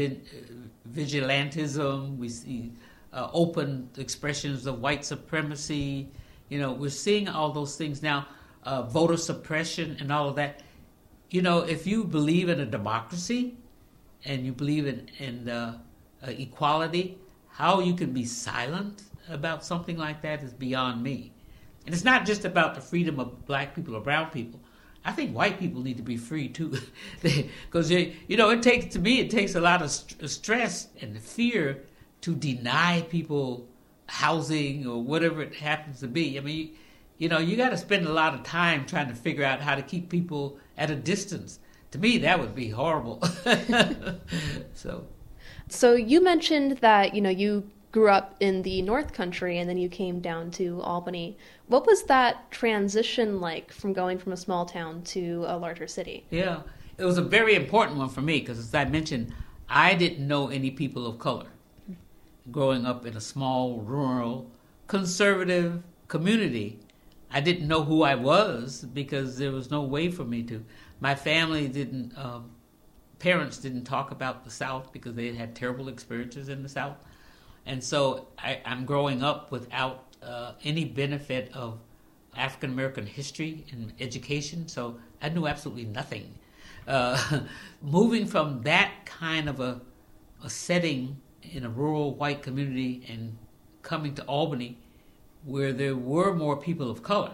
vigilantism. 0.91 2.17
We 2.17 2.29
see 2.29 2.71
uh, 3.13 3.29
open 3.31 3.91
expressions 3.97 4.65
of 4.65 4.81
white 4.81 5.05
supremacy. 5.05 6.09
You 6.49 6.59
know, 6.59 6.73
we're 6.73 6.89
seeing 6.89 7.29
all 7.29 7.51
those 7.51 7.75
things 7.75 8.01
now. 8.01 8.25
Uh, 8.63 8.81
voter 8.81 9.17
suppression 9.17 9.97
and 9.99 10.11
all 10.11 10.27
of 10.27 10.35
that. 10.37 10.63
You 11.29 11.43
know, 11.43 11.59
if 11.59 11.85
you 11.85 12.03
believe 12.03 12.49
in 12.49 12.59
a 12.59 12.65
democracy 12.65 13.55
and 14.23 14.43
you 14.43 14.51
believe 14.51 14.87
in, 14.87 15.07
in 15.19 15.47
uh, 15.47 15.77
uh 16.25 16.31
equality, 16.31 17.19
how 17.49 17.81
you 17.81 17.93
can 17.93 18.13
be 18.13 18.25
silent 18.25 19.03
about 19.29 19.63
something 19.63 19.95
like 19.95 20.23
that 20.23 20.41
is 20.41 20.53
beyond 20.53 21.03
me. 21.03 21.31
And 21.85 21.93
it's 21.93 22.03
not 22.03 22.25
just 22.25 22.45
about 22.45 22.73
the 22.73 22.81
freedom 22.81 23.19
of 23.19 23.45
black 23.45 23.75
people 23.75 23.95
or 23.95 24.01
brown 24.01 24.31
people. 24.31 24.59
I 25.05 25.11
think 25.11 25.35
white 25.35 25.59
people 25.59 25.83
need 25.83 25.97
to 25.97 26.03
be 26.03 26.17
free 26.17 26.49
too, 26.49 26.77
because 27.21 27.91
you 27.91 28.15
know 28.29 28.49
it 28.49 28.63
takes 28.63 28.93
to 28.93 28.99
me 28.99 29.19
it 29.19 29.29
takes 29.29 29.53
a 29.53 29.61
lot 29.61 29.83
of 29.83 29.91
st- 29.91 30.23
uh, 30.23 30.27
stress 30.27 30.87
and 30.99 31.17
fear 31.19 31.83
to 32.21 32.35
deny 32.35 33.05
people 33.09 33.67
housing 34.07 34.87
or 34.87 35.03
whatever 35.03 35.43
it 35.43 35.53
happens 35.53 35.99
to 35.99 36.07
be. 36.07 36.37
I 36.37 36.41
mean, 36.41 36.75
you 37.19 37.29
know, 37.29 37.37
you 37.37 37.55
got 37.55 37.69
to 37.69 37.77
spend 37.77 38.07
a 38.07 38.11
lot 38.11 38.33
of 38.33 38.43
time 38.43 38.85
trying 38.85 39.07
to 39.09 39.15
figure 39.15 39.43
out 39.43 39.61
how 39.61 39.75
to 39.75 39.81
keep 39.83 40.09
people 40.09 40.57
at 40.77 40.89
a 40.89 40.95
distance. 40.95 41.59
To 41.91 41.99
me, 41.99 42.17
that 42.19 42.39
would 42.39 42.55
be 42.55 42.69
horrible. 42.69 43.21
so, 44.73 45.07
so 45.69 45.93
you 45.93 46.21
mentioned 46.21 46.79
that 46.79 47.13
you 47.13 47.21
know 47.21 47.29
you 47.29 47.69
grew 47.95 48.09
up 48.09 48.35
in 48.41 48.61
the 48.63 48.81
North 48.81 49.13
Country 49.13 49.57
and 49.57 49.69
then 49.69 49.77
you 49.77 49.87
came 49.87 50.19
down 50.19 50.51
to 50.51 50.81
Albany. 50.81 51.37
What 51.67 51.87
was 51.87 52.03
that 52.03 52.51
transition 52.51 53.39
like 53.39 53.71
from 53.71 53.93
going 53.93 54.17
from 54.17 54.33
a 54.33 54.37
small 54.37 54.65
town 54.65 55.01
to 55.03 55.45
a 55.47 55.55
larger 55.55 55.87
city? 55.87 56.25
Yeah, 56.29 56.63
it 56.97 57.05
was 57.05 57.17
a 57.17 57.21
very 57.21 57.55
important 57.55 57.97
one 57.97 58.09
for 58.09 58.19
me 58.19 58.41
because, 58.41 58.59
as 58.59 58.75
I 58.75 58.83
mentioned, 58.83 59.33
I 59.69 59.93
didn't 59.93 60.27
know 60.27 60.49
any 60.49 60.71
people 60.71 61.07
of 61.07 61.19
color 61.19 61.47
growing 62.51 62.85
up 62.85 63.05
in 63.05 63.15
a 63.15 63.21
small, 63.21 63.79
rural, 63.79 64.51
conservative 64.87 65.81
community. 66.09 66.79
I 67.31 67.39
didn't 67.39 67.65
know 67.65 67.85
who 67.85 68.03
I 68.03 68.15
was 68.15 68.85
because 68.93 69.37
there 69.37 69.53
was 69.53 69.71
no 69.71 69.83
way 69.83 70.11
for 70.11 70.25
me 70.25 70.43
to. 70.43 70.65
My 70.99 71.15
family 71.15 71.69
didn't, 71.69 72.11
um, 72.17 72.51
parents 73.19 73.57
didn't 73.57 73.85
talk 73.85 74.11
about 74.11 74.43
the 74.43 74.51
South 74.51 74.91
because 74.91 75.15
they 75.15 75.27
had 75.27 75.35
had 75.37 75.55
terrible 75.55 75.87
experiences 75.87 76.49
in 76.49 76.61
the 76.61 76.67
South. 76.67 76.97
And 77.65 77.83
so 77.83 78.27
I, 78.37 78.61
am 78.65 78.85
growing 78.85 79.23
up 79.23 79.51
without 79.51 80.03
uh, 80.21 80.53
any 80.63 80.85
benefit 80.85 81.51
of 81.53 81.79
African 82.35 82.71
American 82.71 83.05
history 83.05 83.65
and 83.71 83.93
education, 83.99 84.67
so 84.67 84.97
I 85.21 85.29
knew 85.29 85.47
absolutely 85.47 85.85
nothing. 85.85 86.35
Uh, 86.87 87.41
moving 87.81 88.25
from 88.25 88.61
that 88.63 88.91
kind 89.05 89.49
of 89.49 89.59
a, 89.59 89.81
a 90.43 90.49
setting 90.49 91.19
in 91.41 91.65
a 91.65 91.69
rural 91.69 92.13
white 92.15 92.43
community 92.43 93.05
and 93.09 93.37
coming 93.81 94.13
to 94.15 94.23
Albany 94.23 94.77
where 95.43 95.71
there 95.71 95.95
were 95.95 96.33
more 96.33 96.57
people 96.57 96.89
of 96.89 97.03
color, 97.03 97.33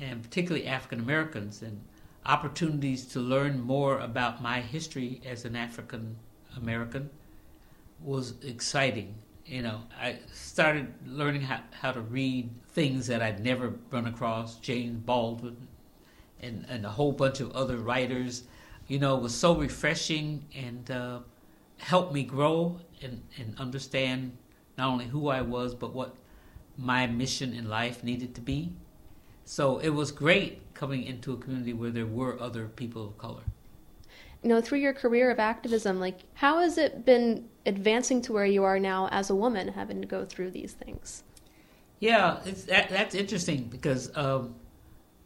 and 0.00 0.22
particularly 0.22 0.66
African 0.66 1.00
Americans, 1.00 1.62
and 1.62 1.80
opportunities 2.24 3.04
to 3.06 3.20
learn 3.20 3.60
more 3.60 3.98
about 3.98 4.40
my 4.40 4.60
history 4.60 5.20
as 5.26 5.44
an 5.44 5.56
African 5.56 6.16
American 6.56 7.10
was 8.04 8.34
exciting. 8.42 9.14
You 9.46 9.62
know, 9.62 9.80
I 10.00 10.18
started 10.32 10.92
learning 11.06 11.42
how, 11.42 11.60
how 11.72 11.92
to 11.92 12.00
read 12.00 12.50
things 12.68 13.06
that 13.08 13.22
I'd 13.22 13.42
never 13.44 13.74
run 13.90 14.06
across, 14.06 14.56
James 14.56 14.98
Baldwin 14.98 15.68
and, 16.40 16.66
and 16.68 16.84
a 16.84 16.90
whole 16.90 17.12
bunch 17.12 17.40
of 17.40 17.52
other 17.52 17.78
writers. 17.78 18.44
You 18.88 18.98
know, 18.98 19.16
it 19.16 19.22
was 19.22 19.34
so 19.34 19.54
refreshing 19.56 20.44
and 20.54 20.90
uh, 20.90 21.20
helped 21.78 22.12
me 22.12 22.24
grow 22.24 22.80
and, 23.02 23.22
and 23.38 23.58
understand 23.58 24.36
not 24.76 24.88
only 24.88 25.06
who 25.06 25.28
I 25.28 25.42
was, 25.42 25.74
but 25.74 25.92
what 25.92 26.16
my 26.76 27.06
mission 27.06 27.52
in 27.52 27.68
life 27.68 28.02
needed 28.02 28.34
to 28.34 28.40
be. 28.40 28.72
So 29.44 29.78
it 29.78 29.90
was 29.90 30.12
great 30.12 30.74
coming 30.74 31.04
into 31.04 31.32
a 31.32 31.36
community 31.36 31.72
where 31.72 31.90
there 31.90 32.06
were 32.06 32.40
other 32.40 32.68
people 32.68 33.06
of 33.06 33.18
color. 33.18 33.42
You 34.42 34.48
know, 34.48 34.60
through 34.60 34.78
your 34.78 34.92
career 34.92 35.30
of 35.30 35.38
activism, 35.38 36.00
like 36.00 36.20
how 36.34 36.58
has 36.58 36.76
it 36.76 37.04
been 37.04 37.48
advancing 37.64 38.20
to 38.22 38.32
where 38.32 38.46
you 38.46 38.64
are 38.64 38.78
now 38.78 39.08
as 39.12 39.30
a 39.30 39.34
woman, 39.34 39.68
having 39.68 40.00
to 40.00 40.06
go 40.06 40.24
through 40.24 40.50
these 40.50 40.72
things? 40.72 41.22
Yeah, 42.00 42.40
that, 42.66 42.88
that's 42.88 43.14
interesting 43.14 43.64
because 43.64 44.10
um, 44.16 44.56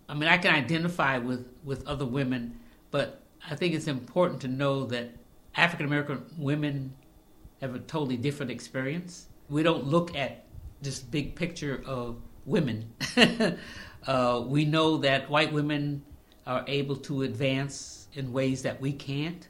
I 0.09 0.15
mean 0.15 0.29
I 0.29 0.37
can 0.37 0.55
identify 0.55 1.17
with 1.17 1.49
with 1.65 1.87
other 1.87 2.05
women, 2.05 2.61
but 2.91 3.23
I 3.51 3.55
think 3.55 3.75
it's 3.75 3.87
important 3.87 4.43
to 4.43 4.49
know 4.49 4.85
that 4.87 5.11
African 5.55 5.87
American 5.87 6.27
women 6.37 6.93
have 7.63 7.75
a 7.75 7.79
totally 7.79 8.19
different 8.19 8.51
experience. 8.51 9.29
We 9.49 9.63
don't 9.63 9.87
look 9.87 10.15
at 10.15 10.45
this 10.83 11.01
big 11.01 11.35
picture 11.35 11.83
of 11.87 12.21
women. 12.45 12.93
uh, 14.07 14.45
we 14.47 14.67
know 14.67 14.99
that 14.99 15.31
white 15.31 15.53
women 15.53 16.05
are 16.47 16.65
able 16.69 16.97
to 16.97 17.23
advance 17.23 17.96
in 18.17 18.33
ways 18.33 18.63
that 18.63 18.81
we 18.81 18.93
can't. 18.93 19.49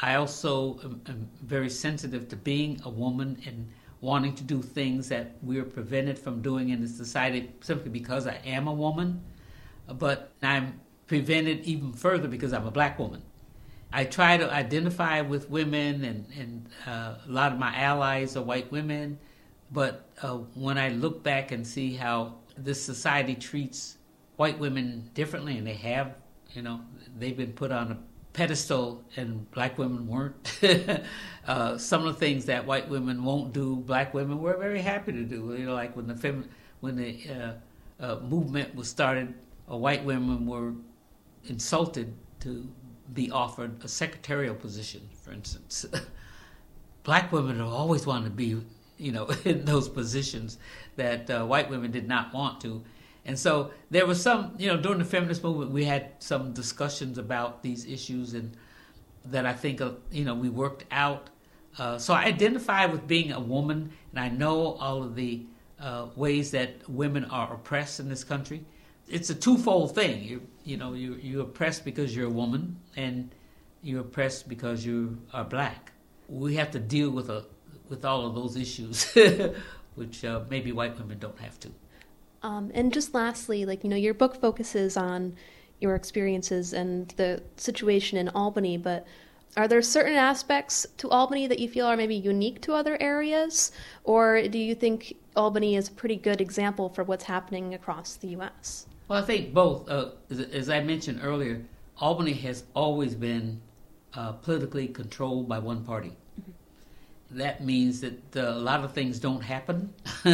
I 0.00 0.14
also 0.14 0.78
am, 0.82 1.02
am, 1.08 1.28
very 1.42 1.68
sensitive 1.68 2.28
to 2.28 2.36
being 2.36 2.80
a 2.84 2.88
woman 2.88 3.40
and 3.46 3.70
wanting 4.00 4.34
to 4.36 4.42
do 4.42 4.62
things 4.62 5.08
that 5.08 5.36
we're 5.42 5.64
prevented 5.64 6.18
from 6.18 6.42
doing 6.42 6.70
in 6.70 6.80
the 6.80 6.88
society 6.88 7.52
simply 7.60 7.90
because 7.90 8.26
I 8.26 8.40
am 8.44 8.66
a 8.66 8.72
woman. 8.72 9.22
But 9.86 10.32
I'm 10.42 10.80
prevented 11.06 11.64
even 11.64 11.92
further 11.92 12.28
because 12.28 12.52
I'm 12.52 12.66
a 12.66 12.70
black 12.70 12.98
woman. 12.98 13.22
I 13.92 14.04
try 14.04 14.38
to 14.38 14.50
identify 14.50 15.20
with 15.20 15.50
women, 15.50 16.04
and, 16.04 16.26
and 16.38 16.66
uh, 16.86 17.16
a 17.28 17.30
lot 17.30 17.52
of 17.52 17.58
my 17.58 17.76
allies 17.76 18.36
are 18.36 18.42
white 18.42 18.72
women. 18.72 19.18
But 19.70 20.08
uh, 20.22 20.36
when 20.54 20.78
I 20.78 20.88
look 20.88 21.22
back 21.22 21.52
and 21.52 21.66
see 21.66 21.94
how 21.94 22.36
this 22.56 22.82
society 22.82 23.34
treats 23.34 23.98
white 24.36 24.58
women 24.58 25.10
differently, 25.12 25.58
and 25.58 25.66
they 25.66 25.74
have, 25.74 26.14
you 26.52 26.62
know, 26.62 26.80
they've 27.18 27.36
been 27.36 27.52
put 27.52 27.72
on 27.72 27.92
a 27.92 27.98
pedestal 28.32 29.04
and 29.16 29.50
black 29.50 29.78
women 29.78 30.06
weren't. 30.06 30.58
uh, 31.46 31.76
some 31.78 32.06
of 32.06 32.14
the 32.14 32.20
things 32.20 32.46
that 32.46 32.66
white 32.66 32.88
women 32.88 33.24
won't 33.24 33.52
do, 33.52 33.76
black 33.76 34.14
women 34.14 34.40
were 34.40 34.56
very 34.56 34.80
happy 34.80 35.12
to 35.12 35.22
do. 35.22 35.54
You 35.58 35.66
know, 35.66 35.74
like 35.74 35.94
when 35.96 36.06
the 36.06 36.16
fem- 36.16 36.48
when 36.80 36.96
the 36.96 37.18
uh, 37.30 38.04
uh, 38.04 38.20
movement 38.20 38.74
was 38.74 38.88
started, 38.88 39.34
white 39.66 40.04
women 40.04 40.46
were 40.46 40.72
insulted 41.44 42.12
to 42.40 42.68
be 43.12 43.30
offered 43.30 43.82
a 43.84 43.88
secretarial 43.88 44.54
position, 44.54 45.08
for 45.22 45.32
instance. 45.32 45.86
black 47.02 47.32
women 47.32 47.60
always 47.60 48.06
wanted 48.06 48.24
to 48.24 48.30
be, 48.30 48.60
you 48.98 49.12
know, 49.12 49.26
in 49.44 49.64
those 49.64 49.88
positions 49.88 50.58
that 50.96 51.28
uh, 51.30 51.44
white 51.44 51.68
women 51.70 51.90
did 51.90 52.08
not 52.08 52.32
want 52.32 52.60
to. 52.62 52.82
And 53.24 53.38
so 53.38 53.70
there 53.90 54.06
was 54.06 54.20
some, 54.20 54.54
you 54.58 54.68
know, 54.68 54.76
during 54.76 54.98
the 54.98 55.04
feminist 55.04 55.44
movement, 55.44 55.70
we 55.70 55.84
had 55.84 56.12
some 56.18 56.52
discussions 56.52 57.18
about 57.18 57.62
these 57.62 57.84
issues, 57.84 58.34
and 58.34 58.56
that 59.26 59.46
I 59.46 59.52
think, 59.52 59.80
uh, 59.80 59.92
you 60.10 60.24
know, 60.24 60.34
we 60.34 60.48
worked 60.48 60.84
out. 60.90 61.30
Uh, 61.78 61.98
so 61.98 62.14
I 62.14 62.24
identify 62.24 62.86
with 62.86 63.06
being 63.06 63.32
a 63.32 63.40
woman, 63.40 63.92
and 64.10 64.18
I 64.18 64.28
know 64.28 64.74
all 64.74 65.02
of 65.02 65.14
the 65.14 65.46
uh, 65.80 66.06
ways 66.16 66.50
that 66.50 66.88
women 66.88 67.24
are 67.26 67.54
oppressed 67.54 68.00
in 68.00 68.08
this 68.08 68.24
country. 68.24 68.64
It's 69.08 69.30
a 69.30 69.34
twofold 69.34 69.94
thing. 69.94 70.24
You, 70.24 70.42
you 70.64 70.76
know, 70.76 70.94
you 70.94 71.14
you're 71.14 71.42
oppressed 71.42 71.84
because 71.84 72.14
you're 72.14 72.26
a 72.26 72.30
woman, 72.30 72.78
and 72.96 73.32
you're 73.82 74.00
oppressed 74.00 74.48
because 74.48 74.84
you 74.84 75.18
are 75.32 75.44
black. 75.44 75.92
We 76.28 76.56
have 76.56 76.70
to 76.72 76.78
deal 76.78 77.10
with 77.10 77.30
a 77.30 77.44
with 77.88 78.04
all 78.04 78.26
of 78.26 78.34
those 78.34 78.56
issues, 78.56 79.12
which 79.94 80.24
uh, 80.24 80.40
maybe 80.48 80.72
white 80.72 80.98
women 80.98 81.18
don't 81.18 81.38
have 81.38 81.58
to. 81.60 81.70
Um, 82.42 82.70
and 82.74 82.92
just 82.92 83.14
lastly, 83.14 83.64
like, 83.64 83.84
you 83.84 83.90
know, 83.90 83.96
your 83.96 84.14
book 84.14 84.40
focuses 84.40 84.96
on 84.96 85.36
your 85.80 85.94
experiences 85.94 86.72
and 86.72 87.08
the 87.16 87.42
situation 87.56 88.18
in 88.18 88.28
Albany, 88.30 88.76
but 88.76 89.06
are 89.56 89.68
there 89.68 89.82
certain 89.82 90.14
aspects 90.14 90.86
to 90.96 91.08
Albany 91.10 91.46
that 91.46 91.58
you 91.58 91.68
feel 91.68 91.86
are 91.86 91.96
maybe 91.96 92.14
unique 92.14 92.60
to 92.62 92.72
other 92.72 92.96
areas? 93.00 93.72
Or 94.04 94.48
do 94.48 94.58
you 94.58 94.74
think 94.74 95.16
Albany 95.36 95.76
is 95.76 95.88
a 95.88 95.92
pretty 95.92 96.16
good 96.16 96.40
example 96.40 96.88
for 96.88 97.04
what's 97.04 97.24
happening 97.24 97.74
across 97.74 98.16
the 98.16 98.28
U.S.? 98.28 98.86
Well, 99.08 99.22
I 99.22 99.26
think 99.26 99.52
both. 99.52 99.88
Uh, 99.90 100.10
as, 100.30 100.40
as, 100.40 100.70
I 100.70 100.80
mentioned 100.80 101.20
earlier, 101.22 101.60
Albany 101.98 102.32
has 102.32 102.64
always 102.74 103.14
been 103.14 103.60
uh, 104.14 104.32
politically 104.32 104.88
controlled 104.88 105.48
by 105.48 105.58
one 105.58 105.84
party 105.84 106.16
that 107.34 107.64
means 107.64 108.00
that 108.00 108.36
uh, 108.36 108.40
a 108.40 108.58
lot 108.58 108.84
of 108.84 108.92
things 108.92 109.18
don't 109.18 109.42
happen. 109.42 109.92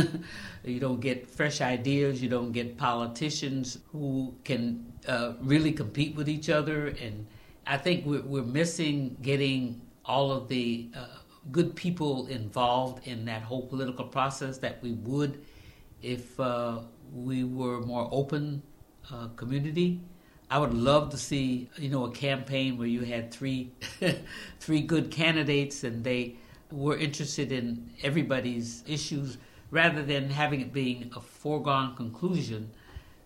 you 0.65 0.81
don't 0.81 1.01
get 1.01 1.29
fresh 1.29 1.61
ideas. 1.61 2.23
You 2.23 2.29
don't 2.29 2.53
get 2.53 2.77
politicians 2.77 3.79
who 3.93 4.35
can 4.45 4.93
uh, 5.07 5.35
really 5.41 5.73
compete 5.73 6.15
with 6.17 6.29
each 6.29 6.49
other. 6.49 6.89
And 6.89 7.27
I 7.67 7.77
think 7.77 8.05
we're, 8.07 8.23
we're 8.23 8.43
missing 8.43 9.17
getting 9.23 9.81
all 10.05 10.33
of 10.33 10.49
the 10.49 10.91
uh, 10.97 11.07
good 11.53 11.77
people 11.77 12.27
involved 12.27 13.07
in 13.07 13.25
that 13.27 13.43
whole 13.43 13.67
political 13.67 14.05
process 14.05 14.59
that 14.59 14.83
we 14.83 14.93
would 14.93 15.45
if 16.03 16.39
uh, 16.41 16.79
we 17.13 17.45
were 17.45 17.81
more 17.81 18.09
open 18.11 18.63
uh, 19.13 19.29
community. 19.37 20.01
I 20.51 20.59
would 20.59 20.73
love 20.73 21.11
to 21.11 21.19
see, 21.19 21.69
you 21.77 21.91
know, 21.91 22.07
a 22.07 22.11
campaign 22.11 22.79
where 22.79 22.87
you 22.87 23.03
had 23.03 23.31
three, 23.31 23.73
three 24.61 24.81
good 24.81 25.11
candidates 25.11 25.85
and 25.85 26.03
they 26.03 26.37
we're 26.71 26.97
interested 26.97 27.53
in 27.53 27.91
everybody's 28.03 28.85
issues 28.87 29.39
rather 29.71 30.03
than 30.03 30.31
having 30.31 30.61
it 30.61 30.73
being 30.73 31.11
a 31.17 31.21
foregone 31.21 31.95
conclusion 31.97 32.71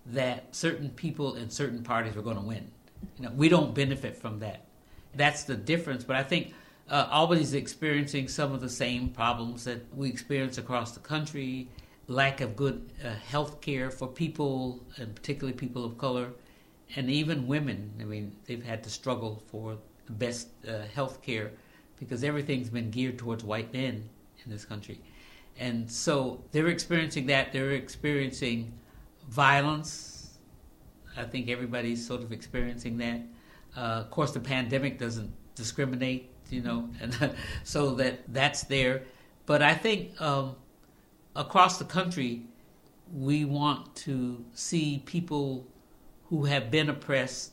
that 0.07 0.55
certain 0.55 0.91
people 0.91 1.35
in 1.35 1.49
certain 1.51 1.83
parties 1.83 2.17
are 2.17 2.23
going 2.23 2.37
to 2.37 2.43
win. 2.43 2.71
You 3.19 3.25
know, 3.25 3.33
we 3.35 3.49
don't 3.49 3.75
benefit 3.75 4.17
from 4.17 4.41
that. 4.41 4.65
That's 5.15 5.45
the 5.45 5.55
difference. 5.55 6.05
But 6.05 6.17
I 6.17 6.23
think 6.23 6.55
uh, 6.89 7.09
Albany's 7.11 7.55
experiencing 7.55 8.29
some 8.29 8.53
of 8.53 8.61
the 8.61 8.69
same 8.69 9.09
problems 9.11 9.65
that 9.65 9.95
we 9.95 10.09
experience 10.09 10.59
across 10.59 10.93
the 10.93 11.01
country 11.01 11.69
lack 12.09 12.41
of 12.41 12.57
good 12.57 12.91
uh, 13.05 13.11
health 13.15 13.61
care 13.61 13.91
for 13.91 14.09
people, 14.09 14.85
and 14.97 15.15
particularly 15.15 15.57
people 15.57 15.85
of 15.85 15.97
color, 15.99 16.31
and 16.97 17.09
even 17.09 17.47
women. 17.47 17.93
I 18.01 18.05
mean, 18.05 18.37
they've 18.47 18.65
had 18.65 18.83
to 18.85 18.91
struggle 18.91 19.43
for 19.51 19.79
the 20.07 20.13
best 20.13 20.49
uh, 20.69 20.83
health 20.95 21.23
care 21.23 21.53
because 22.03 22.25
everything's 22.25 22.69
been 22.69 22.91
geared 22.91 23.17
towards 23.17 23.45
white 23.45 23.73
men 23.73 24.09
in 24.45 24.51
this 24.51 24.65
country. 24.65 25.01
And 25.59 25.91
so 25.91 26.43
they're 26.51 26.69
experiencing 26.69 27.27
that. 27.27 27.53
They're 27.53 27.73
experiencing 27.73 28.73
violence. 29.29 30.39
I 31.17 31.25
think 31.25 31.49
everybody's 31.49 32.05
sort 32.05 32.23
of 32.23 32.33
experiencing 32.33 32.97
that. 32.99 33.21
Uh, 33.77 33.81
of 33.81 34.11
course, 34.11 34.33
the 34.33 34.41
pandemic 34.41 34.99
doesn't 34.99 35.31
discriminate, 35.55 36.31
you 36.51 36.63
know, 36.63 36.89
and 37.01 37.35
so 37.63 37.95
that 37.95 38.21
that's 38.33 38.65
there. 38.65 39.03
But 39.47 39.63
I 39.63 39.75
think 39.75 40.21
um, 40.21 40.57
across 41.37 41.79
the 41.79 41.85
country, 41.85 42.43
we 43.13 43.45
want 43.45 43.95
to 43.97 44.45
see 44.55 45.03
people 45.07 45.67
who 46.27 46.47
have 46.47 46.71
been 46.71 46.89
oppressed 46.89 47.52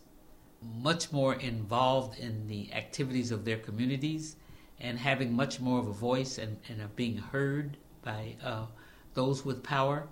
much 0.62 1.12
more 1.12 1.36
involved 1.36 2.20
in 2.20 2.48
the 2.48 2.72
activities 2.74 3.32
of 3.32 3.46
their 3.46 3.58
communities 3.58 4.36
and 4.80 4.98
having 4.98 5.34
much 5.34 5.60
more 5.60 5.80
of 5.80 5.88
a 5.88 5.94
voice 5.94 6.38
and, 6.38 6.58
and 6.68 6.96
being 6.96 7.18
heard 7.18 7.78
by 8.04 8.36
uh, 8.44 8.66
those 9.14 9.46
with 9.46 9.64
power. 9.64 10.08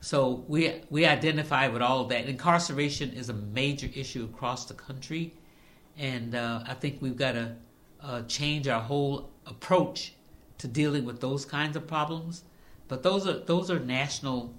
So 0.00 0.44
we 0.46 0.82
we 0.90 1.06
identify 1.06 1.68
with 1.68 1.82
all 1.82 2.00
of 2.00 2.08
that. 2.10 2.26
Incarceration 2.26 3.12
is 3.12 3.28
a 3.28 3.34
major 3.34 3.88
issue 3.94 4.24
across 4.24 4.66
the 4.66 4.74
country, 4.74 5.34
and 5.96 6.34
uh, 6.34 6.62
I 6.66 6.74
think 6.74 7.00
we've 7.00 7.16
got 7.16 7.32
to 7.32 7.56
uh, 8.02 8.22
change 8.22 8.68
our 8.68 8.80
whole 8.80 9.30
approach 9.46 10.12
to 10.58 10.68
dealing 10.68 11.04
with 11.04 11.20
those 11.20 11.44
kinds 11.44 11.76
of 11.76 11.86
problems. 11.86 12.44
But 12.88 13.02
those 13.02 13.26
are 13.26 13.38
those 13.38 13.70
are 13.70 13.80
national 13.80 14.54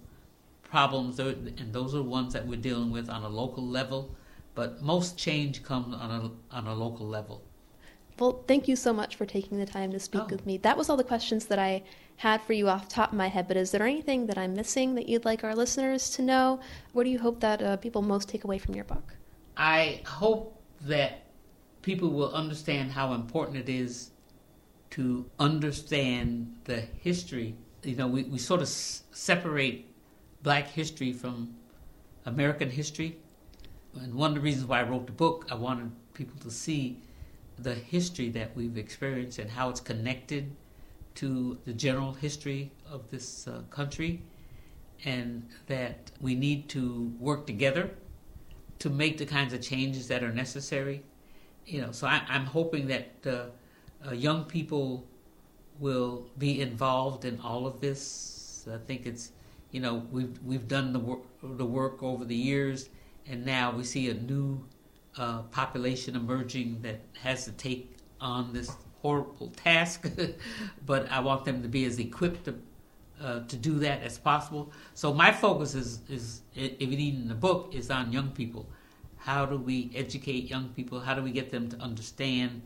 problems, 0.64 1.20
and 1.20 1.72
those 1.72 1.96
are 1.96 2.04
ones 2.04 2.34
that 2.34 2.46
we're 2.46 2.60
dealing 2.60 2.92
with 2.92 3.10
on 3.10 3.24
a 3.24 3.30
local 3.30 3.66
level. 3.66 4.16
But 4.58 4.82
most 4.82 5.20
change 5.20 5.62
comes 5.62 5.94
on 5.94 6.10
a 6.10 6.56
on 6.56 6.66
a 6.66 6.74
local 6.74 7.06
level. 7.06 7.44
Well, 8.18 8.44
thank 8.48 8.68
you 8.68 8.76
so 8.76 8.92
much 8.92 9.16
for 9.16 9.28
taking 9.28 9.60
the 9.60 9.68
time 9.68 9.92
to 9.92 10.00
speak 10.00 10.24
oh. 10.24 10.28
with 10.32 10.48
me. 10.48 10.58
That 10.58 10.76
was 10.76 10.90
all 10.90 10.98
the 10.98 11.04
questions 11.04 11.46
that 11.46 11.60
I 11.60 11.84
had 12.16 12.42
for 12.42 12.54
you 12.54 12.68
off 12.68 12.90
top 12.90 13.12
of 13.12 13.18
my 13.20 13.28
head, 13.28 13.48
but 13.48 13.56
is 13.56 13.70
there 13.70 13.84
anything 13.84 14.26
that 14.26 14.36
I'm 14.40 14.56
missing 14.56 14.96
that 14.96 15.08
you'd 15.08 15.26
like 15.26 15.44
our 15.44 15.54
listeners 15.54 16.10
to 16.16 16.24
know? 16.24 16.60
What 16.94 17.04
do 17.04 17.12
you 17.12 17.20
hope 17.20 17.40
that 17.42 17.62
uh, 17.62 17.78
people 17.78 18.02
most 18.02 18.30
take 18.30 18.46
away 18.46 18.58
from 18.58 18.74
your 18.74 18.86
book? 18.86 19.14
I 19.56 20.02
hope 20.08 20.60
that 20.88 21.28
people 21.84 22.10
will 22.10 22.34
understand 22.34 22.92
how 22.92 23.14
important 23.14 23.58
it 23.58 23.70
is 23.70 24.10
to 24.90 25.30
understand 25.38 26.56
the 26.64 26.82
history. 26.82 27.54
You 27.84 27.96
know, 27.96 28.08
we, 28.08 28.24
we 28.24 28.40
sort 28.40 28.62
of 28.62 28.68
s- 28.68 29.04
separate 29.12 29.86
black 30.42 30.68
history 30.68 31.14
from 31.14 31.54
American 32.26 32.72
history. 32.72 33.20
And 34.04 34.14
one 34.14 34.32
of 34.32 34.36
the 34.36 34.42
reasons 34.42 34.66
why 34.66 34.80
I 34.80 34.84
wrote 34.84 35.06
the 35.06 35.14
book, 35.14 35.48
I 35.52 35.56
wanted 35.56 35.92
people 36.14 36.40
to 36.42 36.52
see 36.52 37.02
the 37.60 37.74
history 37.74 38.30
that 38.30 38.56
we've 38.56 38.78
experienced 38.78 39.40
and 39.40 39.50
how 39.50 39.70
it's 39.70 39.80
connected 39.80 40.56
to 41.16 41.58
the 41.66 41.74
general 41.74 42.14
history 42.14 42.72
of 42.90 43.10
this 43.10 43.48
uh, 43.48 43.62
country, 43.72 44.22
and 45.06 45.48
that 45.66 46.12
we 46.22 46.36
need 46.36 46.70
to 46.70 47.12
work 47.20 47.48
together 47.48 47.90
to 48.80 48.90
make 48.90 49.18
the 49.18 49.26
kinds 49.26 49.54
of 49.54 49.62
changes 49.62 50.08
that 50.08 50.24
are 50.24 50.32
necessary. 50.32 51.04
You 51.66 51.82
know, 51.82 51.92
so 51.92 52.08
I, 52.08 52.22
am 52.30 52.46
hoping 52.46 52.88
that 52.88 53.10
uh, 53.26 53.46
uh, 54.08 54.14
young 54.14 54.46
people 54.46 55.08
will 55.80 56.28
be 56.38 56.62
involved 56.62 57.26
in 57.26 57.40
all 57.40 57.66
of 57.66 57.82
this. 57.82 58.68
I 58.72 58.78
think 58.78 59.06
it's, 59.06 59.32
you 59.72 59.80
know, 59.80 60.06
we've 60.12 60.38
we've 60.44 60.68
done 60.68 60.94
the 60.94 61.20
the 61.42 61.66
work 61.66 62.04
over 62.04 62.26
the 62.26 62.36
years, 62.36 62.90
and 63.30 63.46
now 63.46 63.72
we 63.72 63.84
see 63.84 64.10
a 64.10 64.14
new 64.14 64.64
uh, 65.18 65.42
population 65.44 66.16
emerging 66.16 66.82
that 66.82 67.02
has 67.22 67.46
to 67.46 67.52
take 67.52 67.96
on 68.22 68.54
this 68.54 68.72
horrible 69.02 69.50
task, 69.56 70.10
but 70.86 71.10
I 71.12 71.20
want 71.20 71.46
them 71.46 71.62
to 71.62 71.68
be 71.68 71.86
as 71.86 72.00
equipped 72.00 72.46
to, 72.46 72.56
uh, 73.22 73.40
to 73.48 73.56
do 73.56 73.80
that 73.80 74.02
as 74.02 74.18
possible. 74.18 74.72
So 74.94 75.14
my 75.14 75.32
focus 75.32 75.76
is, 75.76 76.02
is 76.10 76.42
even 76.56 77.00
in 77.00 77.28
the 77.28 77.36
book, 77.36 77.74
is 77.74 77.90
on 77.90 78.12
young 78.12 78.32
people. 78.32 78.68
How 79.18 79.46
do 79.46 79.58
we 79.58 79.92
educate 79.96 80.50
young 80.50 80.70
people? 80.70 81.00
How 81.00 81.14
do 81.14 81.22
we 81.22 81.32
get 81.32 81.52
them 81.52 81.70
to 81.70 81.78
understand 81.78 82.62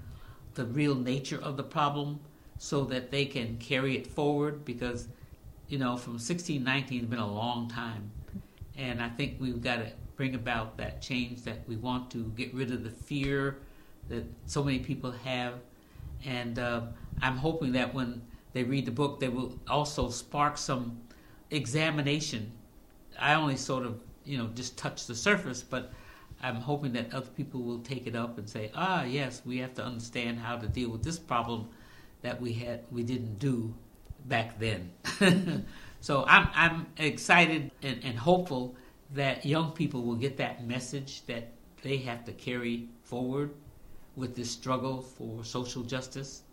the 0.54 0.66
real 0.66 0.96
nature 0.96 1.40
of 1.42 1.58
the 1.58 1.64
problem 1.64 2.20
so 2.58 2.84
that 2.86 3.10
they 3.10 3.26
can 3.26 3.58
carry 3.58 3.98
it 3.98 4.06
forward? 4.06 4.64
Because, 4.64 5.08
you 5.68 5.80
know, 5.80 5.98
from 5.98 6.14
1619 6.14 7.00
has 7.00 7.10
been 7.10 7.20
a 7.20 7.32
long 7.32 7.68
time. 7.68 8.12
And 8.78 9.02
I 9.02 9.10
think 9.10 9.38
we've 9.40 9.62
got 9.62 9.78
to 9.78 9.92
bring 10.22 10.36
about 10.36 10.78
that 10.78 11.02
change 11.02 11.42
that 11.42 11.68
we 11.68 11.76
want 11.76 12.12
to 12.12 12.32
get 12.36 12.54
rid 12.54 12.72
of 12.72 12.84
the 12.84 12.92
fear 12.92 13.58
that 14.08 14.24
so 14.46 14.64
many 14.64 14.78
people 14.78 15.12
have 15.12 15.56
and 16.24 16.60
uh, 16.60 16.82
I'm 17.24 17.38
hoping 17.38 17.72
that 17.72 17.92
when 17.96 18.22
they 18.54 18.64
read 18.64 18.86
the 18.86 18.92
book, 18.92 19.20
they 19.20 19.30
will 19.30 19.58
also 19.68 20.12
spark 20.12 20.60
some 20.60 21.00
examination. 21.50 22.52
I 23.18 23.34
only 23.34 23.58
sort 23.58 23.84
of, 23.84 24.00
you 24.24 24.38
know, 24.38 24.52
just 24.54 24.78
touch 24.78 25.08
the 25.08 25.16
surface, 25.16 25.64
but 25.64 25.92
I'm 26.44 26.58
hoping 26.58 26.94
that 26.94 27.12
other 27.16 27.32
people 27.36 27.64
will 27.64 27.80
take 27.80 28.06
it 28.06 28.16
up 28.16 28.38
and 28.38 28.48
say, 28.48 28.70
ah, 28.76 29.04
yes, 29.04 29.42
we 29.44 29.58
have 29.58 29.74
to 29.74 29.84
understand 29.84 30.38
how 30.38 30.56
to 30.56 30.68
deal 30.68 30.90
with 30.90 31.02
this 31.02 31.18
problem 31.18 31.68
that 32.22 32.40
we 32.40 32.54
had 32.54 32.82
we 32.92 33.02
didn't 33.02 33.40
do 33.40 33.74
back 34.28 34.60
then. 34.60 34.92
so 36.00 36.26
I'm 36.28 36.48
I'm 36.54 36.86
excited 36.98 37.72
and, 37.82 38.00
and 38.04 38.20
hopeful 38.20 38.76
that 39.14 39.46
young 39.46 39.72
people 39.72 40.04
will 40.04 40.16
get 40.16 40.38
that 40.38 40.66
message 40.66 41.26
that 41.26 41.50
they 41.82 41.98
have 41.98 42.24
to 42.26 42.32
carry 42.32 42.88
forward 43.04 43.52
with 44.16 44.36
this 44.36 44.52
struggle 44.52 45.02
for 45.02 45.44
social 45.44 45.84
justice, 45.84 46.44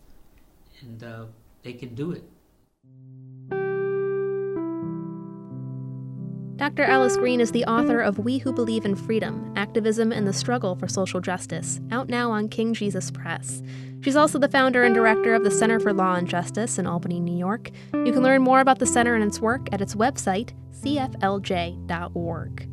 and 0.80 1.02
uh, 1.02 1.24
they 1.62 1.72
can 1.72 1.94
do 1.94 2.12
it. 2.12 2.24
Dr. 6.58 6.82
Alice 6.82 7.16
Green 7.16 7.40
is 7.40 7.52
the 7.52 7.64
author 7.66 8.00
of 8.00 8.18
We 8.18 8.38
Who 8.38 8.52
Believe 8.52 8.84
in 8.84 8.96
Freedom 8.96 9.52
Activism 9.54 10.10
and 10.10 10.26
the 10.26 10.32
Struggle 10.32 10.74
for 10.74 10.88
Social 10.88 11.20
Justice, 11.20 11.80
out 11.92 12.08
now 12.08 12.32
on 12.32 12.48
King 12.48 12.74
Jesus 12.74 13.12
Press. 13.12 13.62
She's 14.00 14.16
also 14.16 14.40
the 14.40 14.48
founder 14.48 14.82
and 14.82 14.92
director 14.92 15.34
of 15.34 15.44
the 15.44 15.52
Center 15.52 15.78
for 15.78 15.92
Law 15.92 16.16
and 16.16 16.26
Justice 16.26 16.76
in 16.76 16.84
Albany, 16.84 17.20
New 17.20 17.38
York. 17.38 17.70
You 17.92 18.12
can 18.12 18.24
learn 18.24 18.42
more 18.42 18.58
about 18.58 18.80
the 18.80 18.86
center 18.86 19.14
and 19.14 19.22
its 19.22 19.40
work 19.40 19.68
at 19.72 19.80
its 19.80 19.94
website, 19.94 20.50
cflj.org. 20.82 22.68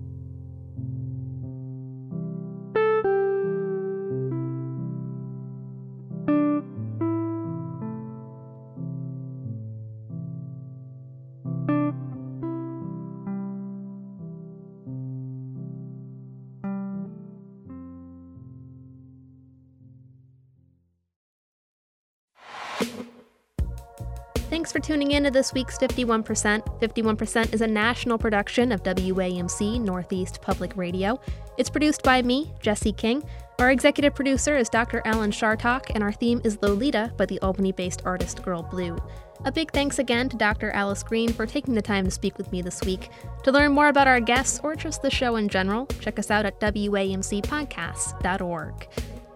Thanks 24.55 24.71
for 24.71 24.79
tuning 24.79 25.11
in 25.11 25.25
to 25.25 25.31
this 25.31 25.53
week's 25.53 25.77
51%. 25.77 26.79
51% 26.79 27.53
is 27.53 27.59
a 27.59 27.67
national 27.67 28.17
production 28.17 28.71
of 28.71 28.83
WAMC 28.83 29.81
Northeast 29.81 30.41
Public 30.41 30.77
Radio. 30.77 31.19
It's 31.57 31.69
produced 31.69 32.03
by 32.03 32.21
me, 32.21 32.53
Jesse 32.61 32.93
King. 32.93 33.21
Our 33.59 33.71
executive 33.71 34.15
producer 34.15 34.55
is 34.55 34.69
Dr. 34.69 35.01
Alan 35.03 35.31
Chartock, 35.31 35.91
and 35.93 36.01
our 36.01 36.13
theme 36.13 36.39
is 36.45 36.57
Lolita 36.61 37.11
by 37.17 37.25
the 37.25 37.37
Albany 37.41 37.73
based 37.73 38.03
artist 38.05 38.43
Girl 38.43 38.63
Blue. 38.63 38.97
A 39.43 39.51
big 39.51 39.73
thanks 39.73 39.99
again 39.99 40.29
to 40.29 40.37
Dr. 40.37 40.71
Alice 40.71 41.03
Green 41.03 41.33
for 41.33 41.45
taking 41.45 41.75
the 41.75 41.81
time 41.81 42.05
to 42.05 42.11
speak 42.11 42.37
with 42.37 42.49
me 42.53 42.61
this 42.61 42.79
week. 42.83 43.09
To 43.43 43.51
learn 43.51 43.73
more 43.73 43.89
about 43.89 44.07
our 44.07 44.21
guests 44.21 44.61
or 44.63 44.73
just 44.73 45.01
the 45.01 45.11
show 45.11 45.35
in 45.35 45.49
general, 45.49 45.85
check 45.99 46.17
us 46.17 46.31
out 46.31 46.45
at 46.45 46.61
WAMCpodcasts.org. 46.61 48.87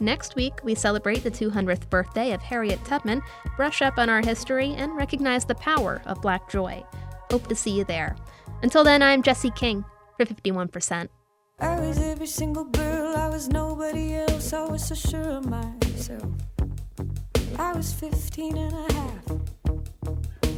Next 0.02 0.36
week, 0.36 0.54
we 0.64 0.76
celebrate 0.76 1.24
the 1.24 1.32
200th 1.32 1.90
birthday 1.90 2.32
of 2.32 2.42
Harriet 2.42 2.84
Tubman, 2.86 3.22
brush 3.58 3.82
up 3.82 3.98
on 3.98 4.10
our 4.10 4.22
history, 4.22 4.74
and 4.78 4.96
recognize 4.96 5.44
the 5.44 5.56
power 5.56 6.02
of 6.06 6.22
Black 6.22 6.50
joy. 6.50 6.84
Hope 7.30 7.48
to 7.48 7.56
see 7.56 7.72
you 7.72 7.84
there. 7.84 8.16
Until 8.64 8.86
then, 8.86 9.02
I'm 9.02 9.22
Jesse 9.22 9.52
King 9.52 9.84
for 10.16 10.26
51%. 10.26 11.10
I 11.60 11.80
was 11.82 12.00
every 12.00 12.28
single 12.28 12.64
girl, 12.64 13.18
I 13.18 13.28
was 13.28 13.50
nobody 13.50 14.16
else, 14.16 14.54
I 14.54 14.66
was 14.66 14.86
so 14.86 14.96
sure 14.96 15.30
of 15.32 15.46
myself. 15.46 16.32
I 17.58 17.74
was 17.74 17.92
15 17.94 18.58
and 18.58 18.74
a 18.74 18.94
half, 18.94 19.24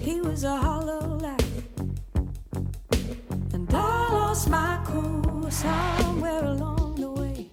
he 0.01 0.21
was 0.21 0.43
a 0.43 0.55
hollow 0.55 1.17
laugh. 1.17 1.39
And 3.53 3.67
I 3.73 4.13
lost 4.13 4.49
my 4.51 4.79
cool 4.85 5.49
somewhere 5.49 6.43
along 6.43 6.95
the 6.95 7.09
way. 7.09 7.49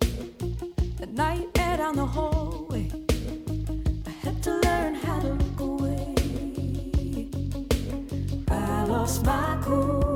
Night, 1.18 1.47
down 1.88 1.96
the 1.96 2.06
hallway. 2.06 2.90
I 4.06 4.10
had 4.10 4.42
to 4.42 4.50
learn 4.60 4.94
how 4.94 5.20
to 5.20 5.28
look 5.28 5.60
away. 5.60 6.14
I 8.48 8.84
lost 8.84 9.24
my 9.24 9.58
cool, 9.62 10.07